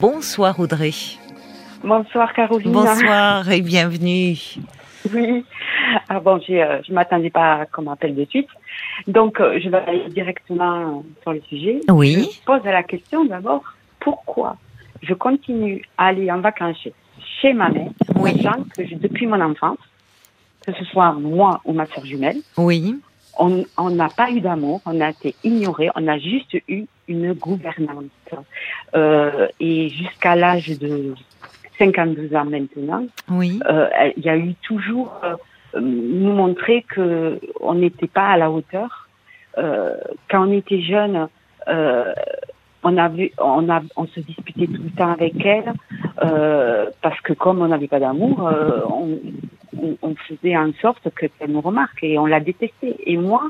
Bonsoir 0.00 0.58
Audrey. 0.58 0.92
Bonsoir 1.84 2.32
Caroline. 2.32 2.72
Bonsoir 2.72 3.50
et 3.50 3.60
bienvenue. 3.60 4.36
Oui. 5.12 5.44
Ah 6.08 6.20
bon, 6.20 6.38
je 6.46 6.52
ne 6.52 6.94
m'attendais 6.94 7.30
pas 7.30 7.60
à 7.60 7.66
qu'on 7.66 7.82
m'appelle 7.82 8.14
de 8.14 8.24
suite. 8.26 8.48
Donc, 9.06 9.40
euh, 9.40 9.58
je 9.62 9.68
vais 9.68 9.78
aller 9.78 10.08
directement 10.10 11.04
sur 11.22 11.32
le 11.32 11.40
sujet. 11.48 11.80
Oui. 11.90 12.28
Je 12.32 12.44
pose 12.44 12.60
la 12.64 12.82
question 12.82 13.24
d'abord, 13.24 13.62
pourquoi 13.98 14.56
je 15.02 15.14
continue 15.14 15.82
à 15.96 16.06
aller 16.08 16.30
en 16.30 16.40
vacances 16.40 16.86
chez 17.40 17.52
ma 17.54 17.70
mère, 17.70 17.90
Oui. 18.16 18.32
sachant 18.42 18.64
que 18.76 18.86
je- 18.86 18.94
depuis 18.96 19.26
mon 19.26 19.40
enfance, 19.40 19.78
que 20.66 20.72
ce 20.74 20.84
soit 20.84 21.12
moi 21.12 21.60
ou 21.64 21.72
ma 21.72 21.86
soeur 21.86 22.04
jumelle, 22.04 22.36
Oui. 22.58 22.96
on 23.38 23.64
on 23.78 23.90
n'a 23.90 24.08
pas 24.08 24.30
eu 24.30 24.40
d'amour, 24.40 24.82
on 24.84 25.00
a 25.00 25.10
été 25.10 25.34
ignoré, 25.44 25.88
on 25.96 26.06
a 26.08 26.18
juste 26.18 26.54
eu 26.68 26.84
une 27.10 27.32
gouvernante. 27.34 28.06
Euh, 28.94 29.48
et 29.58 29.88
jusqu'à 29.88 30.36
l'âge 30.36 30.68
de 30.78 31.14
52 31.78 32.34
ans 32.36 32.44
maintenant, 32.44 33.04
Oui. 33.30 33.60
euh, 33.68 33.88
il 34.16 34.24
y 34.24 34.28
a 34.30 34.36
eu 34.36 34.54
toujours 34.62 35.12
euh, 35.24 35.34
nous 35.80 36.32
montrer 36.32 36.84
que 36.88 37.38
on 37.60 37.74
n'était 37.74 38.06
pas 38.06 38.28
à 38.28 38.36
la 38.36 38.50
hauteur. 38.50 39.08
Euh, 39.58 39.94
quand 40.30 40.46
on 40.48 40.52
était 40.52 40.80
jeune, 40.82 41.28
on 42.82 42.96
avait, 42.96 43.32
on 43.38 43.68
a, 43.68 43.82
on 43.96 44.06
se 44.06 44.20
disputait 44.20 44.66
tout 44.66 44.82
le 44.82 44.90
temps 44.96 45.12
avec 45.12 45.34
elle 45.44 45.72
parce 47.02 47.20
que 47.22 47.32
comme 47.34 47.60
on 47.60 47.68
n'avait 47.68 47.88
pas 47.88 48.00
d'amour, 48.00 48.36
on, 48.88 49.18
on, 49.78 49.96
on 50.02 50.14
faisait 50.16 50.56
en 50.56 50.72
sorte 50.80 51.08
que 51.14 51.26
qu'elle 51.26 51.50
nous 51.52 51.60
remarque 51.60 52.02
et 52.02 52.18
on 52.18 52.26
la 52.26 52.40
détestait. 52.40 52.96
Et 53.06 53.16
moi, 53.16 53.42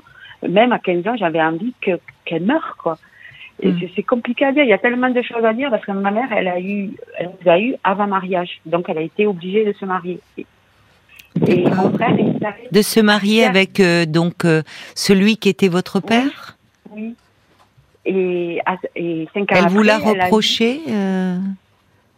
même 0.46 0.72
à 0.72 0.78
15 0.78 1.06
ans, 1.06 1.16
j'avais 1.16 1.42
envie 1.42 1.74
que 1.80 1.92
qu'elle 2.24 2.44
meure 2.44 2.76
quoi. 2.82 2.98
Et 3.62 3.72
Mm. 3.72 3.88
c'est- 3.94 4.02
compliqué 4.02 4.44
à 4.46 4.52
dire. 4.52 4.64
Il 4.64 4.68
y 4.70 4.72
a 4.72 4.78
tellement 4.78 5.10
de 5.10 5.22
choses 5.22 5.44
à 5.44 5.52
dire 5.52 5.70
parce 5.70 5.84
que 5.84 5.92
ma 5.92 6.10
mère, 6.10 6.28
elle 6.32 6.48
a 6.48 6.58
eu, 6.60 6.90
elle 7.18 7.30
nous 7.42 7.50
a 7.50 7.58
eu 7.60 7.74
avant 7.84 8.06
mariage, 8.06 8.60
donc 8.66 8.86
elle 8.88 8.98
a 8.98 9.02
été 9.02 9.26
obligée 9.26 9.64
de 9.64 9.72
se 9.78 9.84
marier. 9.84 10.18
Et, 11.46 11.64
mon 11.64 11.92
frère, 11.92 12.16
il 12.18 12.38
De 12.72 12.82
se 12.82 13.00
marier 13.00 13.44
avec 13.44 13.78
euh, 13.80 14.04
donc 14.06 14.44
euh, 14.44 14.62
celui 14.94 15.36
qui 15.36 15.48
était 15.48 15.68
votre 15.68 16.00
père? 16.00 16.56
Oui. 16.90 17.14
Et, 18.06 18.58
et 18.96 19.28
cinq 19.34 19.52
ans 19.52 19.56
Elle 19.56 19.68
vous 19.68 19.82
l'a 19.82 19.98
elle 20.04 20.20
a 20.20 20.24
reproché. 20.24 20.80
euh, 20.88 21.38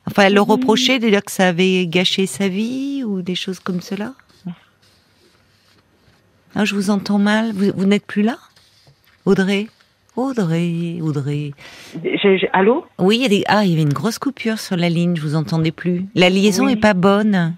Enfin, 0.07 0.25
elle 0.25 0.35
le 0.35 0.41
reprochait 0.41 0.99
de 0.99 1.09
dire 1.09 1.23
que 1.25 1.31
ça 1.31 1.49
avait 1.49 1.87
gâché 1.87 2.27
sa 2.27 2.49
vie 2.49 3.05
ou 3.05 3.23
des 3.23 3.35
choses 3.37 3.61
comme 3.61 3.81
cela? 3.81 4.15
Ah, 6.55 6.65
je 6.65 6.75
vous 6.75 6.91
entends 6.91 7.19
mal. 7.19 7.53
Vous, 7.53 7.71
vous 7.75 7.87
n'êtes 7.87 8.07
plus 8.07 8.23
là, 8.23 8.37
Audrey? 9.25 9.69
Audrey, 10.17 10.99
Audrey. 11.01 11.53
Je- 12.05 12.37
je- 12.39 12.47
allô? 12.53 12.85
Oui, 12.99 13.17
il 13.17 13.23
y, 13.23 13.25
a 13.25 13.29
des- 13.29 13.45
ah, 13.49 13.65
il 13.65 13.71
y 13.71 13.73
avait 13.75 13.83
une 13.83 13.93
grosse 13.93 14.19
coupure 14.19 14.59
sur 14.59 14.77
la 14.77 14.89
ligne. 14.89 15.17
Je 15.17 15.23
vous 15.23 15.35
entendais 15.37 15.71
plus. 15.73 16.05
La 16.15 16.29
liaison 16.29 16.67
Oui. 16.67 16.73
est 16.73 16.77
pas 16.81 16.95
bonne. 16.95 17.55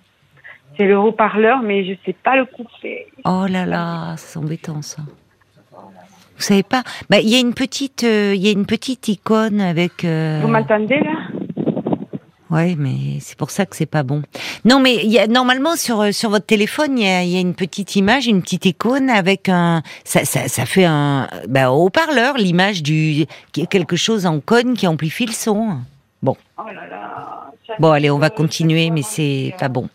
C'est 0.76 0.86
le 0.86 0.98
haut-parleur, 0.98 1.62
mais 1.62 1.84
je 1.84 1.94
sais 2.06 2.12
pas 2.12 2.36
le 2.36 2.44
couper. 2.46 3.06
Oh 3.24 3.46
là 3.48 3.66
là, 3.66 4.14
c'est 4.16 4.38
embêtant 4.38 4.82
ça. 4.82 5.02
Vous 6.36 6.42
savez 6.42 6.64
pas 6.64 6.82
Bah, 7.10 7.18
il 7.20 7.28
y 7.28 7.36
a 7.36 7.38
une 7.40 7.54
petite, 7.54 8.02
euh, 8.02 8.32
il 8.34 8.44
y 8.44 8.48
a 8.48 8.52
une 8.52 8.66
petite 8.66 9.06
icône 9.08 9.60
avec. 9.60 10.04
euh, 10.04 10.40
Vous 10.42 10.48
m'entendez 10.48 10.98
là? 10.98 11.13
Ouais, 12.54 12.76
mais 12.78 13.18
c'est 13.20 13.36
pour 13.36 13.50
ça 13.50 13.66
que 13.66 13.74
c'est 13.74 13.84
pas 13.84 14.04
bon. 14.04 14.22
Non, 14.64 14.78
mais 14.78 15.04
y 15.04 15.18
a 15.18 15.26
normalement 15.26 15.74
sur 15.74 16.00
euh, 16.02 16.12
sur 16.12 16.30
votre 16.30 16.46
téléphone, 16.46 16.96
il 16.98 17.04
y 17.04 17.08
a, 17.08 17.24
y 17.24 17.36
a 17.36 17.40
une 17.40 17.54
petite 17.54 17.96
image, 17.96 18.26
une 18.28 18.42
petite 18.42 18.64
icône 18.66 19.10
avec 19.10 19.48
un. 19.48 19.82
Ça, 20.04 20.24
ça, 20.24 20.46
ça 20.46 20.64
fait 20.64 20.84
un 20.84 21.28
bah, 21.48 21.72
haut-parleur, 21.72 22.36
l'image 22.38 22.82
du 22.82 23.26
quelque 23.52 23.96
chose 23.96 24.24
en 24.24 24.38
cône 24.40 24.74
qui 24.74 24.86
amplifie 24.86 25.26
le 25.26 25.32
son. 25.32 25.78
Bon, 26.22 26.36
Oh 26.56 26.62
là 26.68 26.86
là. 26.88 27.50
ça- 27.66 27.74
bon, 27.80 27.90
allez, 27.90 28.10
on 28.10 28.18
va 28.18 28.30
continuer, 28.30 28.90
mais 28.90 29.02
c'est 29.02 29.52
pas 29.58 29.68
bon. 29.68 29.88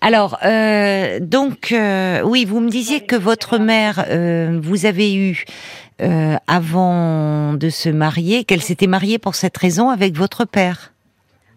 Alors, 0.00 0.36
euh, 0.44 1.20
donc, 1.20 1.70
euh, 1.72 2.22
oui, 2.22 2.44
vous 2.44 2.58
me 2.60 2.70
disiez 2.70 3.00
que 3.02 3.14
votre 3.16 3.58
mère, 3.58 4.04
euh, 4.08 4.58
vous 4.62 4.84
avez 4.84 5.14
eu 5.14 5.44
euh, 6.02 6.36
avant 6.48 7.54
de 7.54 7.70
se 7.70 7.88
marier, 7.88 8.42
qu'elle 8.44 8.62
s'était 8.62 8.88
mariée 8.88 9.18
pour 9.18 9.36
cette 9.36 9.56
raison 9.56 9.90
avec 9.90 10.16
votre 10.16 10.44
père. 10.44 10.90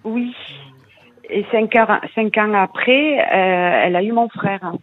Oui. 0.07 0.33
Et 1.29 1.45
cinq 1.51 1.75
ans, 1.75 1.99
cinq 2.15 2.37
ans 2.37 2.53
après, 2.53 3.19
euh, 3.19 3.81
elle 3.85 3.95
a 3.95 4.03
eu 4.03 4.11
mon 4.13 4.29
frère. 4.29 4.73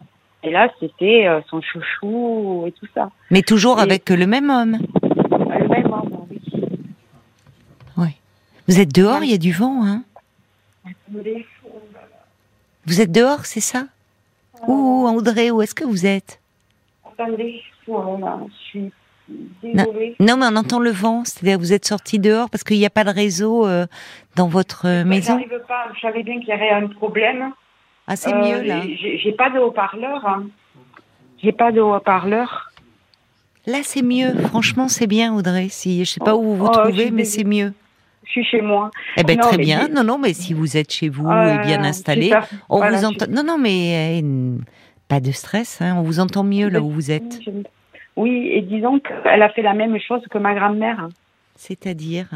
Et 0.43 0.51
là, 0.51 0.69
c'était 0.79 1.27
euh, 1.27 1.41
son 1.49 1.63
chouchou 1.63 2.65
et 2.67 2.73
tout 2.73 2.87
ça. 2.95 3.11
Mais 3.31 3.41
toujours 3.43 3.79
Et- 3.79 3.83
avec 3.83 4.11
le 4.11 4.27
même 4.27 4.51
homme. 4.51 4.77
Le 5.33 5.69
même 5.69 5.91
homme, 5.93 6.27
oui. 7.97 8.15
Vous 8.69 8.81
êtes 8.81 8.95
dehors, 8.95 9.23
il 9.23 9.31
y 9.31 9.35
a 9.35 9.39
du 9.39 9.53
vent, 9.53 9.85
hein? 9.85 10.03
Vous 12.87 13.01
êtes 13.01 13.13
dehors, 13.13 13.45
c'est 13.45 13.61
ça? 13.61 13.85
Ouh, 14.67 15.07
Audrey, 15.07 15.51
où 15.51 15.61
est-ce 15.63 15.75
que 15.75 15.85
vous 15.85 16.07
êtes? 16.07 16.41
Attendez, 17.07 17.63
je 17.87 17.93
suis 18.71 18.93
désolée. 19.63 20.17
Non, 20.21 20.37
mais 20.37 20.47
on 20.51 20.57
entend 20.57 20.79
le 20.81 20.91
vent, 20.91 21.25
c'est-à-dire 21.25 21.59
vous 21.59 21.73
êtes 21.73 21.85
sorti 21.87 22.19
dehors 22.19 22.51
parce 22.51 22.65
qu'il 22.65 22.79
n'y 22.79 22.87
a 22.87 22.91
pas 22.91 23.05
de 23.05 23.11
réseau 23.11 23.67
euh, 23.67 23.87
dans 24.37 24.49
votre 24.49 24.87
euh, 24.87 25.05
maison? 25.05 25.35
J'arrive 25.39 25.61
pas, 25.67 25.87
je 25.95 26.01
savais 26.01 26.23
bien 26.23 26.39
qu'il 26.41 26.49
y 26.49 26.55
aurait 26.55 26.71
un 26.71 26.87
problème. 26.89 27.53
Ah, 28.07 28.17
c'est 28.17 28.33
Euh, 28.35 28.39
mieux 28.61 28.63
là. 28.67 28.83
J'ai 28.83 29.33
pas 29.33 29.51
de 29.51 29.59
haut-parleur. 29.59 30.27
hein. 30.27 30.45
J'ai 31.43 31.53
pas 31.53 31.73
de 31.73 31.81
haut-parleur. 31.81 32.71
Là, 33.67 33.79
c'est 33.83 34.03
mieux. 34.03 34.35
Franchement, 34.49 34.89
c'est 34.89 35.07
bien, 35.07 35.35
Audrey. 35.35 35.69
Si 35.71 36.05
je 36.05 36.11
sais 36.11 36.21
pas 36.21 36.35
où 36.37 36.43
vous 36.43 36.57
vous 36.57 36.67
Oh, 36.67 36.73
je 36.75 36.81
trouvez, 36.91 37.11
mais 37.11 37.25
c'est 37.25 37.45
mieux. 37.45 37.73
Je 38.27 38.31
suis 38.33 38.45
chez 38.45 38.61
moi. 38.61 38.91
Eh 39.17 39.23
ben 39.25 39.39
Non, 39.39 39.47
très 39.49 39.57
bien. 39.59 39.89
Non, 39.89 40.03
non, 40.05 40.19
mais 40.19 40.33
si 40.35 40.53
vous 40.55 40.77
êtes 40.77 40.93
chez 40.93 41.09
vous 41.09 41.27
Euh, 41.29 41.55
et 41.55 41.67
bien 41.67 41.83
installé, 41.85 42.25
super. 42.25 42.47
on 42.69 42.77
Voilà, 42.79 42.97
vous 42.97 43.03
je 43.03 43.07
entend. 43.07 43.27
Non, 43.31 43.43
non, 43.43 43.59
mais 43.59 44.21
euh, 44.23 44.57
pas 45.09 45.21
de 45.21 45.31
stress. 45.31 45.81
Hein, 45.81 45.95
on 45.99 46.03
vous 46.03 46.21
entend 46.21 46.45
mieux 46.45 46.69
là 46.69 46.81
où 46.81 46.91
vous 46.91 47.11
êtes. 47.11 47.41
Oui, 48.17 48.49
et 48.53 48.61
disons 48.63 49.01
qu'elle 49.01 49.43
a 49.43 49.49
fait 49.51 49.63
la 49.63 49.75
même 49.75 49.99
chose 49.99 50.23
que 50.31 50.39
ma 50.39 50.55
grand-mère. 50.55 51.09
C'est-à-dire. 51.57 52.29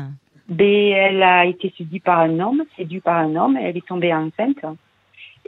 Mais 0.49 0.89
elle 0.91 1.23
a 1.23 1.45
été 1.45 1.73
séduite 1.77 2.05
par 2.05 2.21
un 2.21 2.41
homme, 2.41 2.65
séduite 2.77 3.05
par 3.05 3.19
un 3.19 3.37
homme, 3.37 3.57
elle 3.57 3.77
est 3.77 3.87
tombée 3.87 4.13
enceinte 4.15 4.65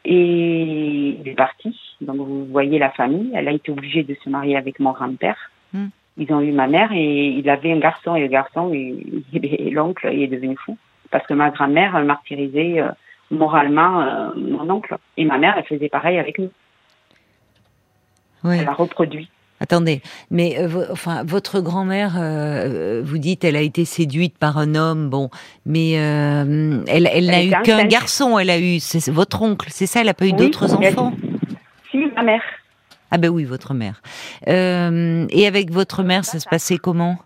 et 0.04 1.16
elle 1.20 1.28
est 1.28 1.34
partie. 1.34 1.78
Donc 2.00 2.16
vous 2.16 2.44
voyez 2.46 2.78
la 2.78 2.90
famille, 2.90 3.30
elle 3.34 3.48
a 3.48 3.52
été 3.52 3.70
obligée 3.72 4.02
de 4.02 4.14
se 4.22 4.28
marier 4.30 4.56
avec 4.56 4.78
mon 4.80 4.92
grand-père. 4.92 5.36
Hmm. 5.72 5.88
Ils 6.16 6.32
ont 6.32 6.40
eu 6.40 6.52
ma 6.52 6.66
mère 6.66 6.92
et 6.92 7.28
il 7.28 7.48
avait 7.48 7.72
un 7.72 7.78
garçon 7.78 8.14
et 8.14 8.20
le 8.20 8.26
garçon, 8.28 8.72
il- 8.74 9.22
il- 9.32 9.72
l'oncle, 9.74 10.08
il 10.12 10.22
est 10.22 10.26
devenu 10.28 10.56
fou 10.56 10.76
parce 11.10 11.26
que 11.26 11.34
ma 11.34 11.50
grand-mère 11.50 11.98
martyrisait 12.04 12.80
euh, 12.80 12.88
moralement 13.30 14.02
euh, 14.02 14.30
mon 14.36 14.68
oncle 14.70 14.96
et 15.16 15.24
ma 15.24 15.38
mère 15.38 15.54
elle 15.56 15.64
faisait 15.64 15.88
pareil 15.88 16.18
avec 16.18 16.38
nous. 16.38 16.50
Ouais. 18.44 18.58
Elle 18.58 18.68
a 18.68 18.72
reproduit. 18.72 19.28
Attendez, 19.62 20.00
mais 20.30 20.58
euh, 20.58 20.86
enfin, 20.90 21.22
votre 21.22 21.60
grand-mère, 21.60 22.14
euh, 22.18 23.02
vous 23.04 23.18
dites, 23.18 23.44
elle 23.44 23.56
a 23.56 23.60
été 23.60 23.84
séduite 23.84 24.38
par 24.38 24.56
un 24.56 24.74
homme, 24.74 25.10
bon, 25.10 25.28
mais 25.66 25.98
euh, 25.98 26.82
elle, 26.88 27.06
elle, 27.12 27.26
n'a 27.26 27.44
eu 27.44 27.50
qu'un 27.62 27.84
garçon. 27.84 28.38
Elle 28.38 28.48
a 28.48 28.58
eu 28.58 28.80
c'est 28.80 29.10
votre 29.10 29.42
oncle, 29.42 29.68
c'est 29.70 29.84
ça 29.84 30.00
Elle 30.00 30.08
a 30.08 30.14
pas 30.14 30.24
eu 30.24 30.30
Oui, 30.30 30.36
d'autres 30.36 30.74
enfants? 30.74 31.12
Si, 31.90 31.98
ma 32.16 32.22
mère. 32.22 32.42
Ah 33.10 33.18
ben 33.18 33.28
oui, 33.28 33.44
votre 33.44 33.74
mère. 33.74 34.00
Euh, 34.48 35.26
et 35.28 35.46
avec 35.46 35.70
votre 35.70 36.02
mère, 36.02 36.24
ça 36.24 36.38
se 36.38 36.48
passait 36.48 36.78
comment? 36.78 37.18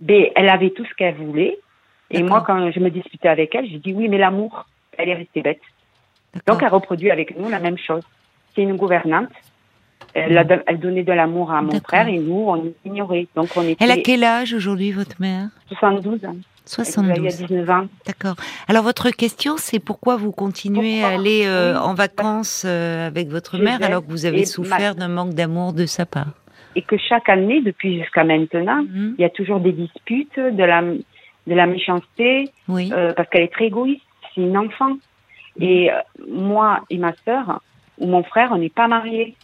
Ben, 0.00 0.26
elle 0.34 0.48
avait 0.50 0.70
tout 0.70 0.84
ce 0.84 0.94
qu'elle 0.94 1.14
voulait. 1.14 1.58
Et 2.10 2.22
moi, 2.22 2.42
quand 2.46 2.70
je 2.70 2.80
me 2.80 2.90
disputais 2.90 3.28
avec 3.28 3.54
elle, 3.54 3.66
j'ai 3.66 3.78
dit 3.78 3.94
oui, 3.94 4.08
mais 4.08 4.18
l'amour, 4.18 4.66
elle 4.98 5.08
est 5.08 5.14
restée 5.14 5.40
bête. 5.40 5.60
Donc, 6.46 6.62
elle 6.62 6.68
reproduit 6.68 7.10
avec 7.10 7.36
nous 7.38 7.48
la 7.48 7.60
même 7.60 7.78
chose. 7.78 8.02
C'est 8.54 8.62
une 8.62 8.76
gouvernante. 8.76 9.30
Elle, 10.14 10.36
a 10.38 10.44
elle 10.66 10.80
donnait 10.80 11.02
de 11.04 11.12
l'amour 11.12 11.52
à 11.52 11.62
mon 11.62 11.78
frère 11.80 12.08
et 12.08 12.18
nous, 12.18 12.44
on 12.48 12.72
ignorait. 12.84 13.26
Donc, 13.36 13.48
on 13.56 13.62
était 13.62 13.82
Elle 13.84 13.90
a 13.92 13.96
quel 13.98 14.24
âge 14.24 14.52
aujourd'hui, 14.54 14.90
votre 14.92 15.20
mère? 15.20 15.48
72 15.68 16.24
ans. 16.24 16.34
Il 16.34 16.84
y 16.84 17.26
a 17.26 17.30
72. 17.30 17.36
19 17.48 17.70
ans. 17.70 17.86
D'accord. 18.06 18.36
Alors 18.68 18.84
votre 18.84 19.10
question, 19.10 19.54
c'est 19.56 19.80
pourquoi 19.80 20.16
vous 20.16 20.30
continuez 20.30 21.00
Pourquoi 21.00 21.08
à 21.16 21.18
aller 21.18 21.42
euh, 21.46 21.78
en 21.80 21.94
vacances 21.94 22.64
euh, 22.66 23.06
avec 23.08 23.28
votre 23.28 23.58
mère 23.58 23.82
alors 23.82 24.04
que 24.06 24.10
vous 24.10 24.24
avez 24.26 24.44
souffert 24.44 24.94
ma- 24.94 25.00
d'un 25.00 25.08
manque 25.08 25.34
d'amour 25.34 25.72
de 25.72 25.86
sa 25.86 26.06
part? 26.06 26.28
Et 26.76 26.82
que 26.82 26.96
chaque 26.96 27.28
année, 27.28 27.60
depuis 27.62 27.98
jusqu'à 27.98 28.22
maintenant, 28.22 28.82
Mhm. 28.82 29.14
il 29.18 29.22
y 29.22 29.24
a 29.24 29.30
toujours 29.30 29.58
des 29.58 29.72
disputes, 29.72 30.38
de 30.38 30.62
la, 30.62 30.82
de 30.82 31.54
la 31.54 31.66
méchanceté, 31.66 32.48
Oui. 32.68 32.92
euh, 32.94 33.12
parce 33.14 33.28
qu'elle 33.30 33.42
est 33.42 33.52
très 33.52 33.66
égoïste. 33.66 34.02
C'est 34.34 34.42
une 34.42 34.56
enfant. 34.56 34.92
Et 35.58 35.90
euh, 35.90 35.96
moi 36.28 36.80
et 36.90 36.98
ma 36.98 37.12
sœur, 37.24 37.60
ou 37.98 38.06
mon 38.06 38.22
frère, 38.22 38.50
on 38.52 38.58
n'est 38.58 38.68
pas 38.70 38.86
mariés. 38.86 39.34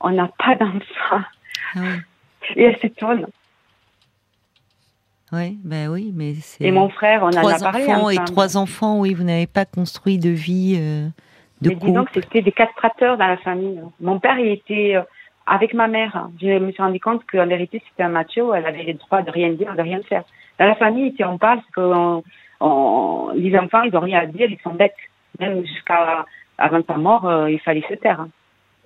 On 0.00 0.10
n'a 0.10 0.28
pas 0.38 0.54
d'enfant. 0.54 1.22
Ah. 1.74 1.80
Et 2.56 2.62
elle 2.64 2.78
s'étonne. 2.78 3.26
Oui, 5.32 5.58
ben 5.62 5.88
oui, 5.90 6.12
mais 6.14 6.34
c'est 6.34 6.64
Et 6.64 6.70
mon 6.70 6.88
frère, 6.88 7.22
on 7.22 7.26
en 7.26 7.46
a 7.46 7.58
parlé 7.58 7.84
enfants 7.84 8.08
et 8.08 8.14
ensemble. 8.14 8.28
trois 8.30 8.56
enfants. 8.56 8.98
Oui, 9.00 9.12
vous 9.12 9.24
n'avez 9.24 9.46
pas 9.46 9.66
construit 9.66 10.18
de 10.18 10.30
vie 10.30 10.76
euh, 10.80 11.06
de 11.60 11.68
Mais 11.70 11.74
couple. 11.76 12.04
que 12.14 12.20
c'était 12.22 12.40
des 12.40 12.52
castrateurs 12.52 13.18
dans 13.18 13.26
la 13.26 13.36
famille. 13.36 13.78
Mon 14.00 14.18
père, 14.20 14.38
il 14.38 14.48
était 14.52 14.96
euh, 14.96 15.02
avec 15.46 15.74
ma 15.74 15.86
mère. 15.86 16.28
Je 16.40 16.58
me 16.58 16.72
suis 16.72 16.82
rendu 16.82 16.98
compte 16.98 17.22
qu'en 17.30 17.46
vérité, 17.46 17.82
c'était 17.90 18.04
un 18.04 18.08
macho. 18.08 18.54
Elle 18.54 18.64
avait 18.64 18.84
le 18.84 18.94
droit 18.94 19.20
de 19.20 19.30
rien 19.30 19.50
dire, 19.52 19.74
de 19.74 19.82
rien 19.82 20.00
faire. 20.08 20.24
Dans 20.58 20.66
la 20.66 20.76
famille, 20.76 21.12
si 21.14 21.22
on 21.24 21.36
parle, 21.36 21.60
c'est 21.66 21.72
qu'on 21.74 22.22
on, 22.60 23.30
les 23.34 23.54
enfants, 23.58 23.82
ils 23.82 23.94
ont 23.96 24.00
rien 24.00 24.20
à 24.20 24.26
dire, 24.26 24.48
ils 24.50 24.60
sont 24.62 24.72
bêtes. 24.74 24.94
Même 25.38 25.60
jusqu'à 25.66 26.24
avant 26.56 26.80
sa 26.86 26.96
mort, 26.96 27.26
euh, 27.26 27.50
il 27.50 27.60
fallait 27.60 27.84
se 27.86 27.94
taire. 27.94 28.20
hein. 28.20 28.30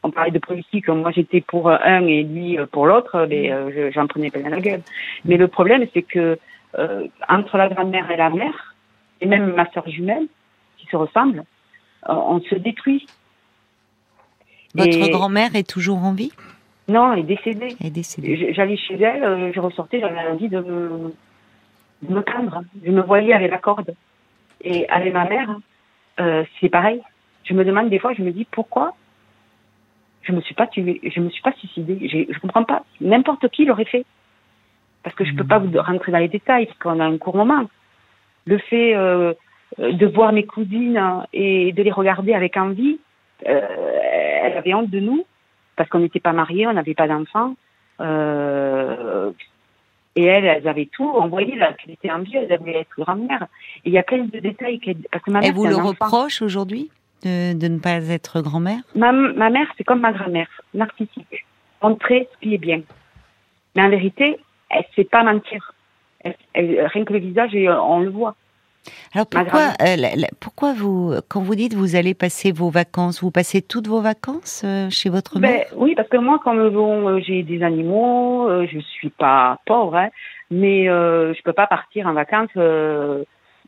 On 0.05 0.11
parlait 0.11 0.33
de 0.33 0.39
politique, 0.41 0.89
moi 0.89 1.13
j'étais 1.13 1.41
pour 1.41 1.71
un 1.71 2.07
et 2.07 2.25
lui 2.25 2.59
pour 2.73 2.87
l'autre, 2.87 3.27
mais 3.29 3.53
euh, 3.53 3.71
je- 3.73 3.93
j'en 3.93 4.07
prenais 4.09 4.31
plein 4.31 4.49
la 4.49 4.61
gueule. 4.61 4.83
Mais 5.25 5.37
le 5.37 5.47
problème, 5.49 5.87
c'est 5.95 6.03
que 6.03 6.39
euh, 6.79 7.07
entre 7.29 7.57
la 7.57 7.69
grand-mère 7.69 8.11
et 8.11 8.17
la 8.17 8.31
mère, 8.31 8.75
et 9.21 9.27
même 9.27 9.53
ma 9.55 9.71
sœur 9.73 9.89
jumelle, 9.89 10.27
qui 10.79 10.87
se 10.87 10.97
ressemblent, 10.97 11.45
euh, 12.09 12.15
on 12.15 12.41
se 12.41 12.55
détruit. 12.57 13.07
Votre 14.75 14.97
Et- 15.07 15.11
grand-mère 15.11 15.55
est 15.55 15.69
toujours 15.69 15.99
en 15.99 16.15
vie? 16.15 16.33
Non, 16.89 17.13
elle 17.13 17.21
est 17.21 17.35
décédée. 17.37 17.77
Elle 17.81 17.87
est 17.89 17.91
décédée. 17.91 18.53
J'allais 18.55 18.77
chez 18.77 19.01
elle, 19.01 19.23
euh, 19.23 19.53
je 19.55 19.61
ressortais, 19.61 20.01
j'avais 20.01 20.19
envie 20.29 20.49
de 20.49 20.59
me, 20.61 21.13
de 22.03 22.15
me 22.15 22.23
tendre. 22.23 22.63
Je 22.85 22.91
me 22.91 23.03
voyais 23.03 23.33
avec 23.35 23.51
la 23.53 23.59
corde. 23.59 23.95
Et 24.65 24.89
avec 24.89 25.13
ma 25.13 25.27
mère, 25.29 25.57
euh, 26.21 26.43
c'est 26.61 26.69
pareil. 26.71 27.01
Je 27.45 27.55
me 27.55 27.65
demande 27.65 27.89
des 27.91 27.99
fois, 28.01 28.15
je 28.15 28.23
me 28.23 28.33
dis 28.33 28.47
pourquoi 28.51 28.95
je 30.23 30.33
me 30.33 30.41
suis 30.41 30.55
pas 30.55 30.67
tuée, 30.67 31.01
je 31.05 31.21
me 31.21 31.31
suis 31.31 31.43
pas 31.43 31.53
suicidée. 31.53 32.27
Je 32.31 32.39
comprends 32.41 32.65
pas. 32.65 32.85
N'importe 33.01 33.49
qui 33.49 33.65
l'aurait 33.65 33.85
fait. 33.85 34.05
Parce 35.03 35.17
que 35.17 35.25
je 35.25 35.35
peux 35.35 35.45
pas 35.47 35.59
vous 35.59 35.71
rentrer 35.81 36.13
dans 36.13 36.19
les 36.19 36.29
détails, 36.29 36.67
parce 36.67 36.79
qu'on 36.79 37.01
a 37.01 37.05
un 37.05 37.19
court 37.19 37.37
moment. 37.37 37.65
Le 38.45 38.59
fait 38.59 38.95
euh, 38.95 39.35
euh, 39.81 39.93
de 39.93 40.07
voir 40.07 40.33
mes 40.33 40.45
cousines 40.47 40.97
hein, 40.97 41.27
et 41.33 41.73
de 41.73 41.83
les 41.83 41.91
regarder 41.91 42.35
avec 42.35 42.57
envie, 42.57 42.99
euh, 43.49 43.61
elle 44.45 44.57
avait 44.57 44.75
honte 44.75 44.91
de 44.91 45.01
nous 45.01 45.25
parce 45.77 45.89
qu'on 45.89 45.99
n'était 46.01 46.21
pas 46.21 46.33
mariés, 46.33 46.67
on 46.69 46.73
n'avait 46.73 46.95
pas 46.95 47.09
d'enfants. 47.09 47.55
Euh, 48.01 49.33
et 50.15 50.25
elles, 50.25 50.45
elles 50.45 50.69
avaient 50.69 50.87
tout. 50.93 51.11
On 51.17 51.29
voyait 51.29 51.57
là 51.57 51.73
qu'elle 51.73 51.95
était 51.95 52.11
en 52.11 52.19
vie, 52.21 52.37
elle 52.37 52.49
devait 52.59 52.81
être 52.81 52.91
grand-mère. 52.99 53.47
Et 53.85 53.89
il 53.89 53.93
y 53.93 53.99
a 53.99 54.03
plein 54.03 54.25
de 54.25 54.39
détails. 54.39 54.79
qu'elle- 54.81 54.99
Parce 55.11 55.25
que 55.25 55.31
ma 55.31 55.41
mère, 55.41 55.49
Elle 55.49 55.55
vous 55.55 55.67
le 55.67 55.77
enfant. 55.77 55.89
reproche 55.89 56.43
aujourd'hui? 56.43 56.91
De, 57.23 57.55
de 57.59 57.69
ne 57.69 57.79
pas 57.79 57.93
être 58.09 58.41
grand-mère? 58.41 58.81
Ma, 58.95 59.13
ma 59.13 59.51
mère, 59.51 59.67
c'est 59.77 59.85
comme 59.85 60.01
ma 60.01 60.13
grand-mère, 60.13 60.49
narcissique. 60.75 61.45
Montrer 61.83 62.29
ce 62.33 62.39
qui 62.41 62.55
est 62.55 62.59
bien. 62.59 62.83
Mais 63.75 63.83
en 63.83 63.89
vérité, 63.91 64.37
elle 64.71 64.85
sait 64.95 65.05
pas 65.05 65.25
mentir. 65.25 65.73
Elle- 66.21 66.37
elle- 66.55 66.87
rien 66.87 67.05
que 67.05 67.13
le 67.13 67.19
visage, 67.19 67.51
on 67.55 68.01
le 68.01 68.11
voit. 68.11 68.35
Alors 69.15 69.27
pourquoi, 69.29 69.75
euh, 69.81 69.97
la- 69.97 70.17
la- 70.17 70.29
pourquoi 70.41 70.73
vous, 70.73 71.15
quand 71.29 71.41
vous 71.41 71.55
dites 71.55 71.75
vous 71.75 71.95
allez 71.95 72.15
passer 72.15 72.51
vos 72.51 72.69
vacances, 72.71 73.23
vous 73.23 73.31
passez 73.31 73.63
toutes 73.63 73.87
vos 73.87 74.01
vacances 74.01 74.63
euh, 74.65 74.91
chez 74.91 75.09
votre 75.09 75.39
Ben, 75.39 75.51
mère? 75.51 75.67
oui, 75.77 75.95
parce 75.95 76.09
que 76.09 76.17
moi, 76.17 76.41
comme 76.43 76.69
bon, 76.71 77.09
euh, 77.09 77.21
j'ai 77.21 77.43
des 77.43 77.63
animaux, 77.63 78.49
je 78.67 78.79
suis 78.81 79.11
pas 79.11 79.59
pauvre, 79.67 79.97
hein, 79.97 80.09
mais 80.51 80.87
je 80.87 81.43
peux 81.43 81.53
pas 81.53 81.67
partir 81.67 82.07
en 82.07 82.13
vacances. 82.13 82.51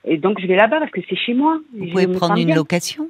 et 0.05 0.17
donc, 0.19 0.41
je 0.41 0.47
vais 0.47 0.57
là-bas 0.57 0.81
parce 0.81 0.91
que 0.91 1.01
c'est 1.09 1.17
chez 1.17 1.35
moi. 1.35 1.59
Vous 1.79 1.87
pouvez 1.87 2.09
prendre 2.09 2.37
une 2.39 2.47
bien. 2.47 2.57
location? 2.57 3.09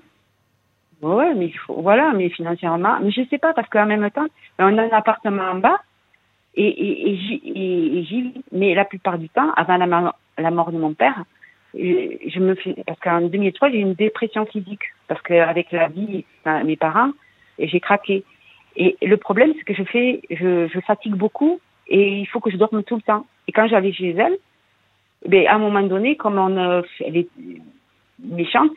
Ouais, 1.04 1.34
mais 1.34 1.52
voilà, 1.68 2.12
mais 2.14 2.30
financièrement, 2.30 2.98
mais 3.02 3.10
je 3.10 3.28
sais 3.28 3.36
pas 3.36 3.52
parce 3.52 3.68
qu'en 3.68 3.84
même 3.84 4.10
temps, 4.10 4.24
on 4.58 4.78
a 4.78 4.82
un 4.82 4.88
appartement 4.88 5.50
en 5.50 5.56
bas 5.56 5.78
et, 6.54 7.16
j'y 7.20 8.22
vis. 8.22 8.32
Mais 8.52 8.74
la 8.74 8.86
plupart 8.86 9.18
du 9.18 9.28
temps, 9.28 9.52
avant 9.54 9.76
la, 9.76 10.50
mort 10.50 10.72
de 10.72 10.78
mon 10.78 10.94
père, 10.94 11.24
je, 11.74 12.38
me 12.40 12.54
parce 12.84 12.98
qu'en 13.00 13.20
2003 13.20 13.70
j'ai 13.70 13.80
eu 13.80 13.82
une 13.82 13.92
dépression 13.92 14.46
physique 14.46 14.84
parce 15.06 15.20
qu'avec 15.20 15.72
la 15.72 15.88
vie, 15.88 16.24
mes 16.64 16.76
parents, 16.76 17.10
j'ai 17.58 17.80
craqué. 17.80 18.24
Et 18.76 18.96
le 19.02 19.18
problème, 19.18 19.52
c'est 19.58 19.64
que 19.64 19.74
je 19.74 19.84
fais, 19.84 20.22
je, 20.30 20.80
fatigue 20.86 21.16
beaucoup 21.16 21.60
et 21.86 22.20
il 22.20 22.26
faut 22.26 22.40
que 22.40 22.50
je 22.50 22.56
dorme 22.56 22.82
tout 22.82 22.96
le 22.96 23.02
temps. 23.02 23.26
Et 23.46 23.52
quand 23.52 23.68
j'allais 23.68 23.92
chez 23.92 24.12
elle, 24.12 24.38
ben 25.28 25.46
à 25.48 25.56
un 25.56 25.58
moment 25.58 25.82
donné, 25.82 26.16
comme 26.16 26.38
euh, 26.38 26.80
elle 27.04 27.18
est 27.18 27.28
méchante, 28.22 28.72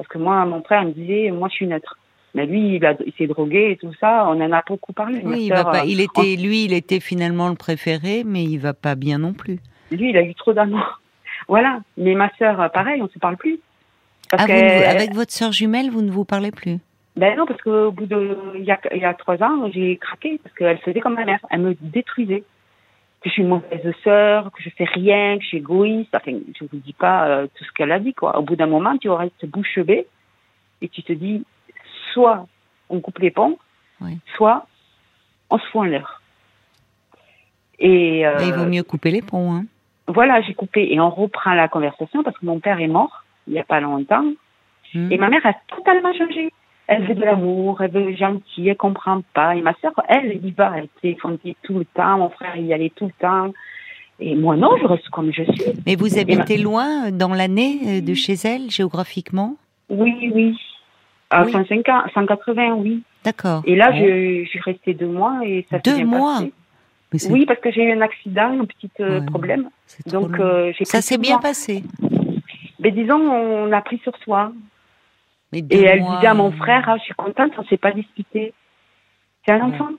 parce 0.00 0.08
que 0.08 0.16
moi, 0.16 0.46
mon 0.46 0.62
frère 0.62 0.82
me 0.84 0.92
disait, 0.92 1.30
moi, 1.30 1.48
je 1.50 1.56
suis 1.56 1.66
neutre. 1.66 1.98
Mais 2.34 2.46
lui, 2.46 2.76
il, 2.76 3.12
s'est 3.18 3.26
drogué 3.26 3.72
et 3.72 3.76
tout 3.76 3.92
ça. 4.00 4.24
On 4.28 4.40
en 4.40 4.50
a 4.50 4.62
beaucoup 4.66 4.94
parlé. 4.94 5.20
Oui, 5.22 5.42
il, 5.44 5.48
va 5.50 5.64
pas, 5.64 5.80
euh, 5.82 5.84
il 5.86 6.00
était, 6.00 6.36
lui, 6.36 6.64
il 6.64 6.72
était 6.72 7.00
finalement 7.00 7.50
le 7.50 7.54
préféré, 7.54 8.22
mais 8.24 8.42
il 8.44 8.56
va 8.56 8.72
pas 8.72 8.94
bien 8.94 9.18
non 9.18 9.34
plus. 9.34 9.58
lui, 9.90 10.08
il 10.08 10.16
a 10.16 10.22
eu 10.22 10.34
trop 10.34 10.54
d'amour. 10.54 11.00
Voilà. 11.48 11.80
Mais 11.98 12.14
ma 12.14 12.30
sœur, 12.38 12.58
euh, 12.62 12.68
pareil, 12.70 13.02
on 13.02 13.08
se 13.08 13.18
parle 13.18 13.36
plus. 13.36 13.58
Parce 14.30 14.44
Ah, 14.44 14.46
que, 14.46 14.52
ne- 14.52 14.86
avec 14.86 15.12
votre 15.12 15.32
sœur 15.32 15.52
jumelle, 15.52 15.90
vous 15.90 16.00
ne 16.00 16.10
vous 16.10 16.24
parlez 16.24 16.50
plus? 16.50 16.78
Ben 17.16 17.36
non, 17.36 17.44
parce 17.44 17.60
qu'au 17.60 17.90
bout 17.90 18.06
de, 18.06 18.36
il 18.54 18.64
y 18.64 18.70
a, 18.70 18.80
il 18.94 19.02
y 19.02 19.04
a 19.04 19.12
trois 19.12 19.42
ans, 19.42 19.70
j'ai 19.70 19.98
craqué 19.98 20.40
parce 20.42 20.54
qu'elle 20.54 20.78
faisait 20.78 21.00
comme 21.00 21.14
ma 21.16 21.26
mère. 21.26 21.40
Elle 21.50 21.60
me 21.60 21.76
détruisait. 21.82 22.44
Que 23.22 23.28
je 23.28 23.34
suis 23.34 23.42
une 23.42 23.48
mauvaise 23.48 23.94
sœur, 24.02 24.50
que 24.52 24.62
je 24.62 24.70
fais 24.70 24.84
rien, 24.84 25.36
que 25.36 25.42
je 25.42 25.48
suis 25.48 25.58
égoïste. 25.58 26.14
Enfin, 26.14 26.32
je 26.58 26.64
vous 26.64 26.78
dis 26.78 26.94
pas 26.94 27.28
euh, 27.28 27.46
tout 27.54 27.64
ce 27.64 27.72
qu'elle 27.72 27.92
a 27.92 27.98
dit, 27.98 28.14
quoi. 28.14 28.38
Au 28.38 28.42
bout 28.42 28.56
d'un 28.56 28.66
moment, 28.66 28.96
tu 28.96 29.10
restes 29.10 29.44
bouche 29.46 29.78
bée 29.80 30.06
et 30.80 30.88
tu 30.88 31.02
te 31.02 31.12
dis, 31.12 31.44
soit 32.12 32.46
on 32.88 33.00
coupe 33.00 33.18
les 33.18 33.30
ponts, 33.30 33.58
Oui. 34.00 34.18
soit 34.36 34.66
on 35.50 35.58
se 35.58 35.66
fout 35.66 35.80
en 35.82 35.84
l'air. 35.84 36.22
Et, 37.78 38.26
euh, 38.26 38.34
Mais 38.38 38.48
Il 38.48 38.54
vaut 38.54 38.66
mieux 38.66 38.82
couper 38.82 39.10
les 39.10 39.22
ponts. 39.22 39.52
Hein. 39.54 39.64
voilà, 40.08 40.40
j'ai 40.42 40.54
coupé 40.54 40.88
et 40.92 40.98
on 41.00 41.10
reprend 41.10 41.54
la 41.54 41.68
conversation 41.68 42.22
parce 42.22 42.36
que 42.38 42.46
mon 42.46 42.58
père 42.60 42.80
est 42.80 42.88
mort 42.88 43.24
il 43.46 43.52
y 43.54 43.58
a 43.58 43.64
pas 43.64 43.80
longtemps 43.80 44.24
Hmm. 44.92 45.12
et 45.12 45.18
ma 45.18 45.28
mère 45.28 45.46
a 45.46 45.52
totalement 45.68 46.12
changé. 46.14 46.52
Elle 46.92 47.06
veut 47.06 47.14
de 47.14 47.20
l'amour, 47.24 47.80
elle 47.82 47.92
veut 47.92 48.16
gentil, 48.16 48.68
elle 48.68 48.76
comprend 48.76 49.22
pas. 49.32 49.54
Et 49.54 49.62
ma 49.62 49.74
sœur, 49.80 49.92
elle, 50.08 50.32
elle 50.32 50.44
y 50.44 50.50
va, 50.50 50.72
elle 50.76 50.88
téléphonait 51.00 51.54
tout 51.62 51.78
le 51.78 51.84
temps, 51.84 52.18
mon 52.18 52.30
frère 52.30 52.56
y 52.56 52.72
allait 52.74 52.90
tout 52.96 53.06
le 53.06 53.12
temps. 53.20 53.52
Et 54.18 54.34
moi 54.34 54.56
non, 54.56 54.70
je 54.82 54.86
reste 54.86 55.08
comme 55.10 55.32
je 55.32 55.44
suis. 55.44 55.62
Mais 55.86 55.94
vous 55.94 56.18
habitez 56.18 56.58
loin 56.58 57.12
dans 57.12 57.32
l'année 57.32 57.78
euh, 57.86 58.00
de 58.00 58.12
chez 58.14 58.34
elle, 58.44 58.70
géographiquement? 58.70 59.54
Oui, 59.88 60.32
oui. 60.34 60.58
À 61.30 61.44
Oui. 61.44 61.52
150, 61.52 62.10
180, 62.12 62.74
oui. 62.74 63.02
D'accord. 63.24 63.62
Et 63.66 63.76
là, 63.76 63.92
je, 63.92 64.42
je 64.44 64.48
suis 64.48 64.60
restée 64.60 64.94
deux 64.94 65.06
mois 65.06 65.38
et 65.44 65.64
ça 65.70 65.78
Deux 65.78 66.04
mois 66.04 66.40
passé. 67.12 67.30
Oui, 67.30 67.46
parce 67.46 67.60
que 67.60 67.70
j'ai 67.70 67.84
eu 67.84 67.92
un 67.92 68.00
accident, 68.00 68.58
un 68.60 68.64
petit 68.64 68.90
euh, 68.98 69.20
Ouais. 69.20 69.26
problème. 69.26 69.68
Donc, 70.06 70.40
euh, 70.40 70.72
Ça 70.82 71.00
s'est 71.02 71.18
bien 71.18 71.34
mois. 71.34 71.42
passé. 71.42 71.84
Mais 72.80 72.90
disons, 72.90 73.20
on 73.20 73.70
a 73.72 73.80
pris 73.80 73.98
sur 73.98 74.16
soi. 74.24 74.52
Mais 75.52 75.64
Et 75.70 75.82
elle 75.82 76.00
mois, 76.00 76.16
disait 76.16 76.28
à 76.28 76.34
mon 76.34 76.48
euh, 76.52 76.56
frère, 76.56 76.84
ah, 76.88 76.96
je 76.98 77.02
suis 77.04 77.14
contente, 77.14 77.52
on 77.58 77.64
s'est 77.64 77.76
pas 77.76 77.92
disputé. 77.92 78.54
C'est 79.46 79.52
un 79.54 79.68
Ouais. 79.68 79.74
enfant. 79.74 79.90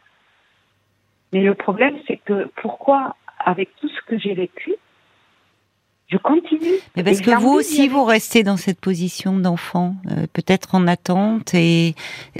Mais 1.33 1.41
le 1.41 1.55
problème, 1.55 1.95
c'est 2.07 2.17
que 2.17 2.49
pourquoi, 2.61 3.15
avec 3.39 3.69
tout 3.79 3.89
ce 3.89 4.01
que 4.07 4.17
j'ai 4.19 4.33
vécu, 4.33 4.75
je 6.09 6.17
continue. 6.17 6.73
Mais 6.97 7.03
parce 7.03 7.21
que 7.21 7.31
vous 7.31 7.51
aussi, 7.53 7.87
vous 7.87 8.03
restez 8.03 8.43
dans 8.43 8.57
cette 8.57 8.81
position 8.81 9.37
d'enfant, 9.39 9.95
euh, 10.11 10.27
peut-être 10.33 10.75
en 10.75 10.85
attente, 10.87 11.53
et 11.53 11.95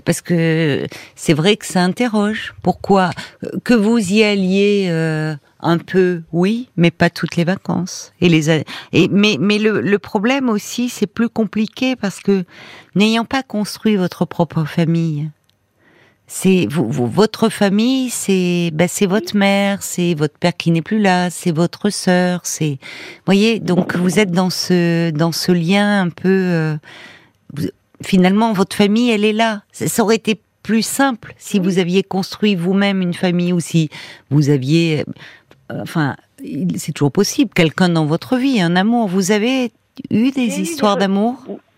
parce 0.06 0.22
que 0.22 0.86
c'est 1.16 1.34
vrai 1.34 1.56
que 1.56 1.66
ça 1.66 1.82
interroge. 1.82 2.54
Pourquoi 2.64 3.12
Euh, 3.46 3.50
que 3.64 3.74
vous 3.74 3.98
y 4.14 4.24
alliez 4.24 4.88
euh, 4.90 5.36
un 5.62 5.78
peu, 5.78 6.24
oui, 6.32 6.70
mais 6.78 6.92
pas 6.92 7.10
toutes 7.10 7.36
les 7.36 7.44
vacances. 7.44 8.14
Et 8.22 8.30
les 8.30 8.50
et 8.50 9.08
mais 9.10 9.38
mais 9.40 9.60
le, 9.60 9.82
le 9.82 10.00
problème 10.00 10.50
aussi, 10.50 10.90
c'est 10.90 11.08
plus 11.08 11.30
compliqué 11.30 11.96
parce 11.96 12.20
que 12.20 12.46
n'ayant 12.96 13.26
pas 13.26 13.44
construit 13.44 13.96
votre 13.96 14.26
propre 14.26 14.64
famille, 14.66 15.30
c'est 16.34 16.66
votre 16.72 17.50
famille, 17.50 18.10
c'est 18.10 18.72
bah, 18.74 18.88
c'est 18.88 19.06
votre 19.06 19.36
mère, 19.36 19.84
c'est 19.84 20.14
votre 20.14 20.38
père 20.38 20.56
qui 20.56 20.72
n'est 20.72 20.82
plus 20.82 21.02
là, 21.02 21.30
c'est 21.30 21.52
votre 21.52 21.90
sœur, 21.90 22.40
c'est 22.46 22.80
voyez 23.26 23.60
donc 23.60 23.98
vous 23.98 24.18
êtes 24.18 24.32
dans 24.32 24.50
ce 24.50 25.12
dans 25.12 25.34
ce 25.34 25.52
lien 25.52 26.04
un 26.04 26.10
peu 26.10 26.30
euh, 26.30 26.78
finalement 28.02 28.54
votre 28.54 28.78
famille 28.78 29.12
elle 29.12 29.26
est 29.26 29.34
là. 29.34 29.64
Ça, 29.74 30.04
aurait 30.04 30.16
été 30.16 30.40
plus 30.64 30.84
simple 30.84 31.34
si 31.38 31.60
vous 31.60 31.80
aviez 31.80 32.02
construit 32.02 32.56
vous-même 32.56 33.02
une 33.02 33.14
famille 33.14 33.52
ou 33.52 33.60
si 33.60 33.90
vous 34.30 34.50
aviez 34.50 35.04
enfin 35.82 36.16
il- 36.44 36.80
c'est 36.80 36.92
toujours 36.92 37.12
possible 37.12 37.52
quelqu'un 37.54 37.90
dans 37.90 38.06
votre 38.06 38.38
vie, 38.38 38.62
un 38.62 38.76
amour. 38.76 39.08
Vous 39.08 39.32
avez 39.32 39.72
eu 40.10 40.32
des 40.32 40.60
histoires 40.62 40.98
d'amour? 40.98 41.36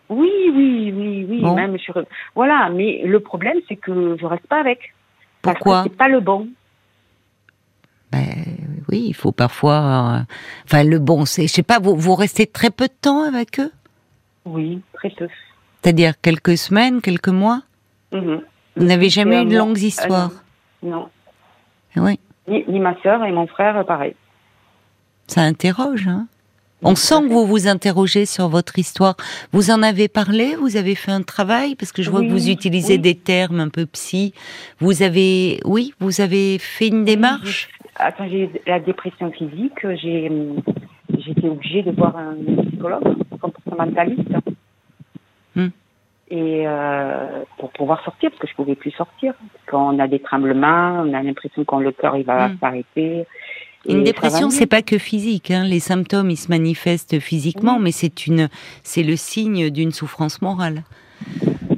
Oui, 0.09 0.29
oui, 0.53 0.91
oui, 0.95 1.25
oui. 1.29 1.41
Bon. 1.41 1.55
Même 1.55 1.77
sur. 1.79 2.03
Voilà, 2.35 2.69
mais 2.69 3.01
le 3.05 3.19
problème, 3.19 3.57
c'est 3.67 3.75
que 3.75 4.15
je 4.19 4.25
reste 4.25 4.45
pas 4.47 4.59
avec. 4.59 4.93
Parce 5.41 5.57
Pourquoi? 5.57 5.83
que 5.83 5.89
c'est 5.89 5.97
pas 5.97 6.07
le 6.07 6.19
bon. 6.19 6.47
Ben, 8.12 8.27
oui, 8.89 9.05
il 9.07 9.13
faut 9.15 9.31
parfois. 9.31 9.73
euh, 9.73 10.19
enfin, 10.65 10.83
le 10.83 11.00
bon, 11.00 11.25
c'est, 11.25 11.47
je 11.47 11.53
sais 11.53 11.63
pas, 11.63 11.79
vous, 11.79 11.95
vous 11.95 12.15
restez 12.15 12.45
très 12.45 12.69
peu 12.69 12.85
de 12.88 12.93
temps 13.01 13.23
avec 13.23 13.59
eux? 13.59 13.71
Oui, 14.45 14.81
très 14.93 15.09
peu. 15.09 15.27
C'est-à-dire 15.81 16.13
quelques 16.21 16.57
semaines, 16.57 17.01
quelques 17.01 17.29
mois? 17.29 17.62
Mhm. 18.12 18.41
Vous 18.75 18.85
n'avez 18.85 19.09
jamais 19.09 19.41
eu 19.41 19.45
de 19.45 19.57
longues 19.57 19.77
Ah, 19.81 19.85
histoires 19.85 20.31
non. 20.83 21.09
Oui, 21.95 22.19
Ni, 22.47 22.63
ni 22.67 22.79
ma 22.79 22.95
sœur 23.01 23.23
et 23.23 23.31
mon 23.31 23.47
frère, 23.47 23.85
pareil. 23.85 24.15
ça 25.27 25.41
interroge. 25.41 26.07
Hein 26.07 26.27
On 26.81 26.95
sent 26.95 27.21
que 27.27 27.33
vous 27.33 27.45
vous 27.45 27.67
interrogez 27.67 28.25
sur 28.25 28.50
votre 28.50 28.77
histoire. 28.77 29.15
Vous 29.53 29.71
en 29.71 29.81
avez 29.81 30.09
parlé 30.09 30.55
Vous 30.55 30.75
avez 30.75 30.95
fait 30.95 31.12
un 31.12 31.21
travail 31.21 31.75
Parce 31.75 31.91
que 31.93 32.01
je 32.03 32.09
vois 32.12 32.19
Oui, 32.19 32.27
que 32.27 32.33
vous 32.33 32.50
utilisez 32.50 32.95
oui. 32.95 33.00
des 33.00 33.15
termes 33.15 33.62
un 33.62 33.69
peu 33.69 33.85
psy. 33.85 34.33
Vous 34.79 35.01
avez, 35.03 35.59
oui, 35.63 35.93
vous 36.00 36.19
avez 36.19 36.57
fait 36.59 36.89
une 36.89 37.05
démarche? 37.05 37.69
Attends, 37.95 38.27
j'ai 38.27 38.43
eu 38.45 38.50
la 38.67 38.79
dépression 38.79 39.31
physique, 39.31 39.79
j'ai 40.01 40.29
j'étais 41.19 41.47
obligée 41.47 41.83
de 41.83 41.91
voir 41.91 42.17
un 42.17 42.35
psychologue 42.67 43.15
comportementaliste. 43.39 44.33
Hmm. 46.34 46.38
Et 46.38 46.63
euh, 46.68 47.44
pour 47.60 47.70
pouvoir 47.72 48.04
sortir, 48.04 48.30
parce 48.32 48.42
que 48.42 48.48
je 48.48 48.56
pouvais 48.56 48.75
plus 48.75 48.92
sortir. 48.92 49.34
Quand 49.68 49.94
on 49.94 50.00
a 50.00 50.08
des 50.08 50.20
tremblements, 50.20 51.04
on 51.06 51.13
a 51.13 51.22
l'impression 51.22 51.63
que 51.63 51.75
le 51.75 51.92
cœur 51.92 52.16
il 52.18 52.25
va 52.25 52.48
Hmm. 52.50 52.58
s'arrêter. 52.60 53.25
Une 53.88 54.04
dépression, 54.04 54.50
c'est 54.50 54.66
pas 54.66 54.82
que 54.82 54.98
physique. 54.98 55.52
Hein. 55.52 55.66
Les 55.66 55.80
symptômes, 55.82 56.30
ils 56.32 56.38
se 56.38 56.50
manifestent 56.50 57.20
physiquement, 57.20 57.75
Oui. 57.75 57.84
mais 57.84 57.92
c'est 57.92 58.28
une, 58.28 58.48
c'est 58.82 59.04
le 59.04 59.18
signe 59.18 59.70
d'une 59.70 59.92
souffrance 59.92 60.42
morale. 60.42 60.84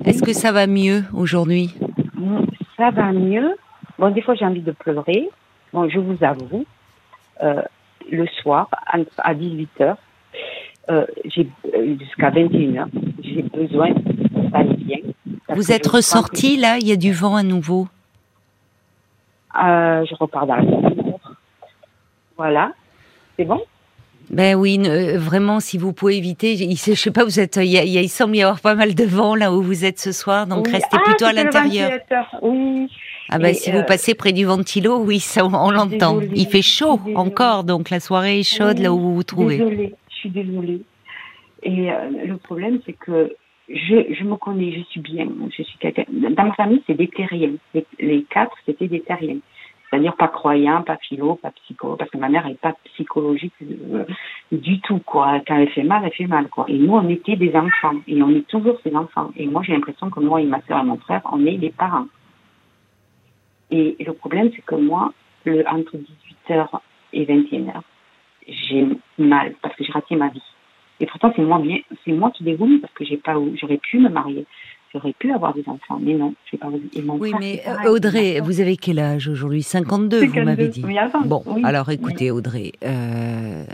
Est-ce 0.06 0.22
que 0.22 0.34
ça 0.34 0.52
va 0.52 0.68
mieux 0.68 1.04
aujourd'hui? 1.14 1.74
Mm, 2.14 2.46
Ça 2.78 2.92
va 2.92 3.12
mieux. 3.12 3.56
Bon, 3.98 4.12
des 4.12 4.22
fois, 4.22 4.36
j'ai 4.36 4.46
envie 4.46 4.62
de 4.62 4.72
pleurer. 4.72 5.30
Bon, 5.74 5.90
je 5.90 5.98
vous 5.98 6.24
avoue, 6.24 6.66
euh, 7.42 7.62
le 8.12 8.28
soir, 8.42 8.70
à, 8.86 8.98
à 9.18 9.34
18h, 9.34 9.96
euh, 10.92 11.06
euh, 11.40 11.96
jusqu'à 12.00 12.30
21h, 12.30 12.86
j'ai 13.24 13.42
besoin 13.42 13.90
Vous 15.50 15.72
êtes 15.72 15.86
je 15.86 15.92
ressorti 15.92 16.58
là 16.58 16.78
Il 16.80 16.88
y 16.88 16.92
a 16.92 16.96
du 16.96 17.12
vent 17.14 17.36
à 17.36 17.44
nouveau. 17.44 17.88
euh, 19.64 20.06
je 20.06 20.16
repars 20.16 20.48
dans 20.48 20.56
la. 20.56 20.64
Voilà. 22.38 22.74
C'est 23.38 23.46
bon? 23.46 23.62
Ben 24.32 24.56
oui, 24.56 24.80
ne- 24.80 24.90
euh, 24.90 25.18
vraiment, 25.20 25.60
si 25.60 25.78
vous 25.78 25.94
pouvez 25.94 26.18
éviter. 26.18 26.54
Il, 26.54 26.76
je 26.78 26.94
sais 26.96 27.12
pas, 27.12 27.24
vous 27.24 27.40
êtes. 27.40 27.58
Il, 27.58 27.66
y 27.68 27.98
a- 28.00 28.08
semble 28.08 28.36
y 28.36 28.42
avoir 28.42 28.60
pas 28.60 28.74
mal 28.76 28.96
de 28.96 29.04
vent 29.06 29.36
là 29.36 29.54
où 29.54 29.62
vous 29.62 29.86
êtes 29.86 30.00
ce 30.00 30.12
soir, 30.12 30.48
donc 30.48 30.66
Oui. 30.66 30.74
restez 30.74 30.98
Ah, 31.00 31.04
plutôt 31.06 31.26
à 31.26 31.32
l'intérieur. 31.34 31.92
ventilateur. 31.92 32.36
Oui. 32.42 32.90
Ah 33.30 33.38
ben 33.40 33.50
Et, 33.50 33.54
si 33.54 33.72
euh, 33.72 33.78
vous 33.78 33.84
passez 33.86 34.16
près 34.16 34.34
du 34.34 34.46
ventilo, 34.46 34.98
oui, 34.98 35.20
ça 35.20 35.46
on, 35.46 35.54
on 35.54 35.70
l'entend. 35.72 36.20
Il 36.34 36.48
fait 36.48 36.62
chaud 36.64 37.00
je 37.08 37.14
encore, 37.16 37.64
donc 37.64 37.90
la 37.92 38.00
soirée 38.00 38.40
est 38.40 38.44
chaude 38.44 38.78
Oui, 38.78 38.84
là 38.84 38.94
où 38.94 39.00
vous 39.00 39.16
vous 39.16 39.24
trouvez. 39.24 39.58
Désolée, 39.58 39.96
je 40.10 40.16
suis 40.16 40.30
désolée. 40.30 40.82
Et 41.64 41.92
euh, 41.92 42.10
le 42.26 42.38
problème, 42.38 42.80
c'est 42.86 42.94
que 42.94 43.32
je, 43.70 44.14
je 44.14 44.24
me 44.24 44.36
connais, 44.36 44.72
je 44.72 44.82
suis 44.84 45.00
bien. 45.00 45.28
Je 45.50 45.64
suis. 45.64 45.80
Dans 46.10 46.46
ma 46.46 46.54
famille, 46.54 46.84
c'est 46.86 46.94
des 46.94 47.08
terriens. 47.08 47.54
Les, 48.00 48.24
quatre, 48.24 48.56
c'était 48.66 48.88
des 48.88 49.02
terriens. 49.02 49.40
C'est-à-dire 49.90 50.16
pas 50.16 50.28
croyants, 50.28 50.82
pas 50.82 50.98
philo, 50.98 51.36
pas 51.36 51.52
psycho, 51.52 51.96
parce 51.96 52.10
que 52.10 52.18
ma 52.18 52.30
mère 52.30 52.48
n'est 52.48 52.56
pas 52.56 52.74
psychologique 52.86 53.54
euh, 53.62 54.04
du 54.52 54.82
tout, 54.82 55.00
quoi. 55.00 55.40
Quand 55.48 55.58
elle 55.58 55.70
fait 55.70 55.84
mal, 55.84 56.04
elle 56.04 56.12
fait 56.12 56.28
mal, 56.28 56.48
quoi. 56.50 56.66
Et 56.68 56.78
nous, 56.78 56.94
on 56.94 57.08
était 57.08 57.36
des 57.36 57.56
enfants, 57.56 57.96
et 58.08 58.22
on 58.22 58.30
est 58.30 58.48
toujours 58.48 58.78
ces 58.84 58.96
enfants. 58.96 59.32
Et 59.38 59.48
moi, 59.48 59.62
j'ai 59.64 59.74
l'impression 59.74 60.10
que 60.10 60.20
moi 60.20 60.42
et 60.42 60.46
ma 60.46 60.62
soeur 60.64 60.82
et 60.82 60.84
mon 60.84 60.98
frère, 60.98 61.22
on 61.32 61.46
est 61.46 61.58
les 61.58 61.70
parents. 61.70 62.08
Et 63.72 63.96
le 64.00 64.14
problème, 64.14 64.52
c'est 64.56 64.64
que 64.64 64.76
moi, 64.76 65.14
le, 65.46 65.68
entre 65.68 65.98
18h 65.98 66.68
et 67.14 67.26
21h, 67.26 67.82
j'ai 68.48 68.88
mal 69.18 69.56
parce 69.62 69.76
que 69.76 69.84
j'ai 69.84 69.92
raté 69.92 70.16
ma 70.16 70.30
vie. 70.30 70.42
Et 71.00 71.06
pourtant, 71.06 71.32
c'est 71.36 71.42
moi 71.42 71.60
bien, 71.60 71.78
c'est 72.06 72.12
moi 72.14 72.32
qui 72.32 72.44
l'ai 72.44 72.56
voulu 72.56 72.80
parce 72.80 72.94
que 72.94 73.04
j'ai 73.06 73.18
pas, 73.18 73.36
j'aurais 73.60 73.78
pu 73.78 74.00
me 74.00 74.10
marier, 74.10 74.46
j'aurais 74.94 75.14
pu 75.20 75.32
avoir 75.34 75.54
des 75.54 75.64
enfants, 75.68 76.00
mais 76.02 76.14
non, 76.14 76.34
j'ai 76.50 76.58
pas 76.58 76.70
voulu. 76.70 76.84
Oui, 76.96 77.30
frère, 77.32 77.40
mais 77.42 77.62
euh, 77.68 77.74
pareil, 77.76 77.88
Audrey, 77.90 78.40
vous 78.42 78.62
avez 78.62 78.78
quel 78.78 79.00
âge 79.00 79.28
aujourd'hui? 79.28 79.62
52, 79.62 80.20
vous 80.20 80.26
52, 80.28 80.46
m'avez 80.46 80.68
dit. 80.70 80.84
avant, 80.98 81.22
Bon, 81.26 81.44
oui. 81.48 81.62
alors 81.66 81.90
écoutez, 81.92 82.32
Audrey, 82.32 82.72
euh, 82.86 83.66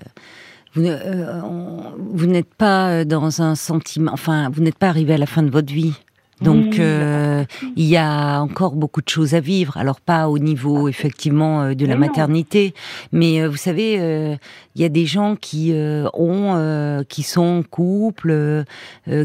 vous, 0.74 0.86
euh, 0.86 1.42
on- 1.44 1.94
vous 1.98 2.26
n'êtes 2.26 2.54
pas 2.56 3.06
dans 3.06 3.42
un 3.42 3.54
sentiment, 3.56 4.12
enfin, 4.14 4.50
vous 4.52 4.62
n'êtes 4.64 4.78
pas 4.80 4.88
arrivé 4.90 5.14
à 5.14 5.18
la 5.18 5.26
fin 5.28 5.44
de 5.44 5.52
votre 5.52 5.72
vie. 5.72 5.94
Donc, 6.42 6.74
Oui, 6.74 6.78
euh, 6.80 7.46
il 7.76 7.86
y 7.86 7.98
a 7.98 8.42
encore 8.42 8.76
beaucoup 8.76 9.02
de 9.02 9.10
choses 9.10 9.36
à 9.36 9.40
vivre. 9.40 9.78
Alors, 9.78 10.02
pas 10.02 10.28
au 10.28 10.40
niveau, 10.40 10.88
effectivement, 10.88 11.62
euh, 11.62 11.74
de 11.76 11.86
la 11.86 11.96
maternité, 11.96 12.74
mais 13.12 13.42
euh, 13.42 13.50
vous 13.50 13.58
savez, 13.58 13.98
euh, 14.00 14.36
il 14.76 14.82
y 14.82 14.86
a 14.86 14.90
des 14.90 15.06
gens 15.06 15.36
qui 15.36 15.72
euh, 15.74 16.08
ont, 16.14 16.56
euh, 16.56 17.04
qui 17.08 17.24
sont 17.24 17.60
en 17.60 17.64
couple, 17.64 18.64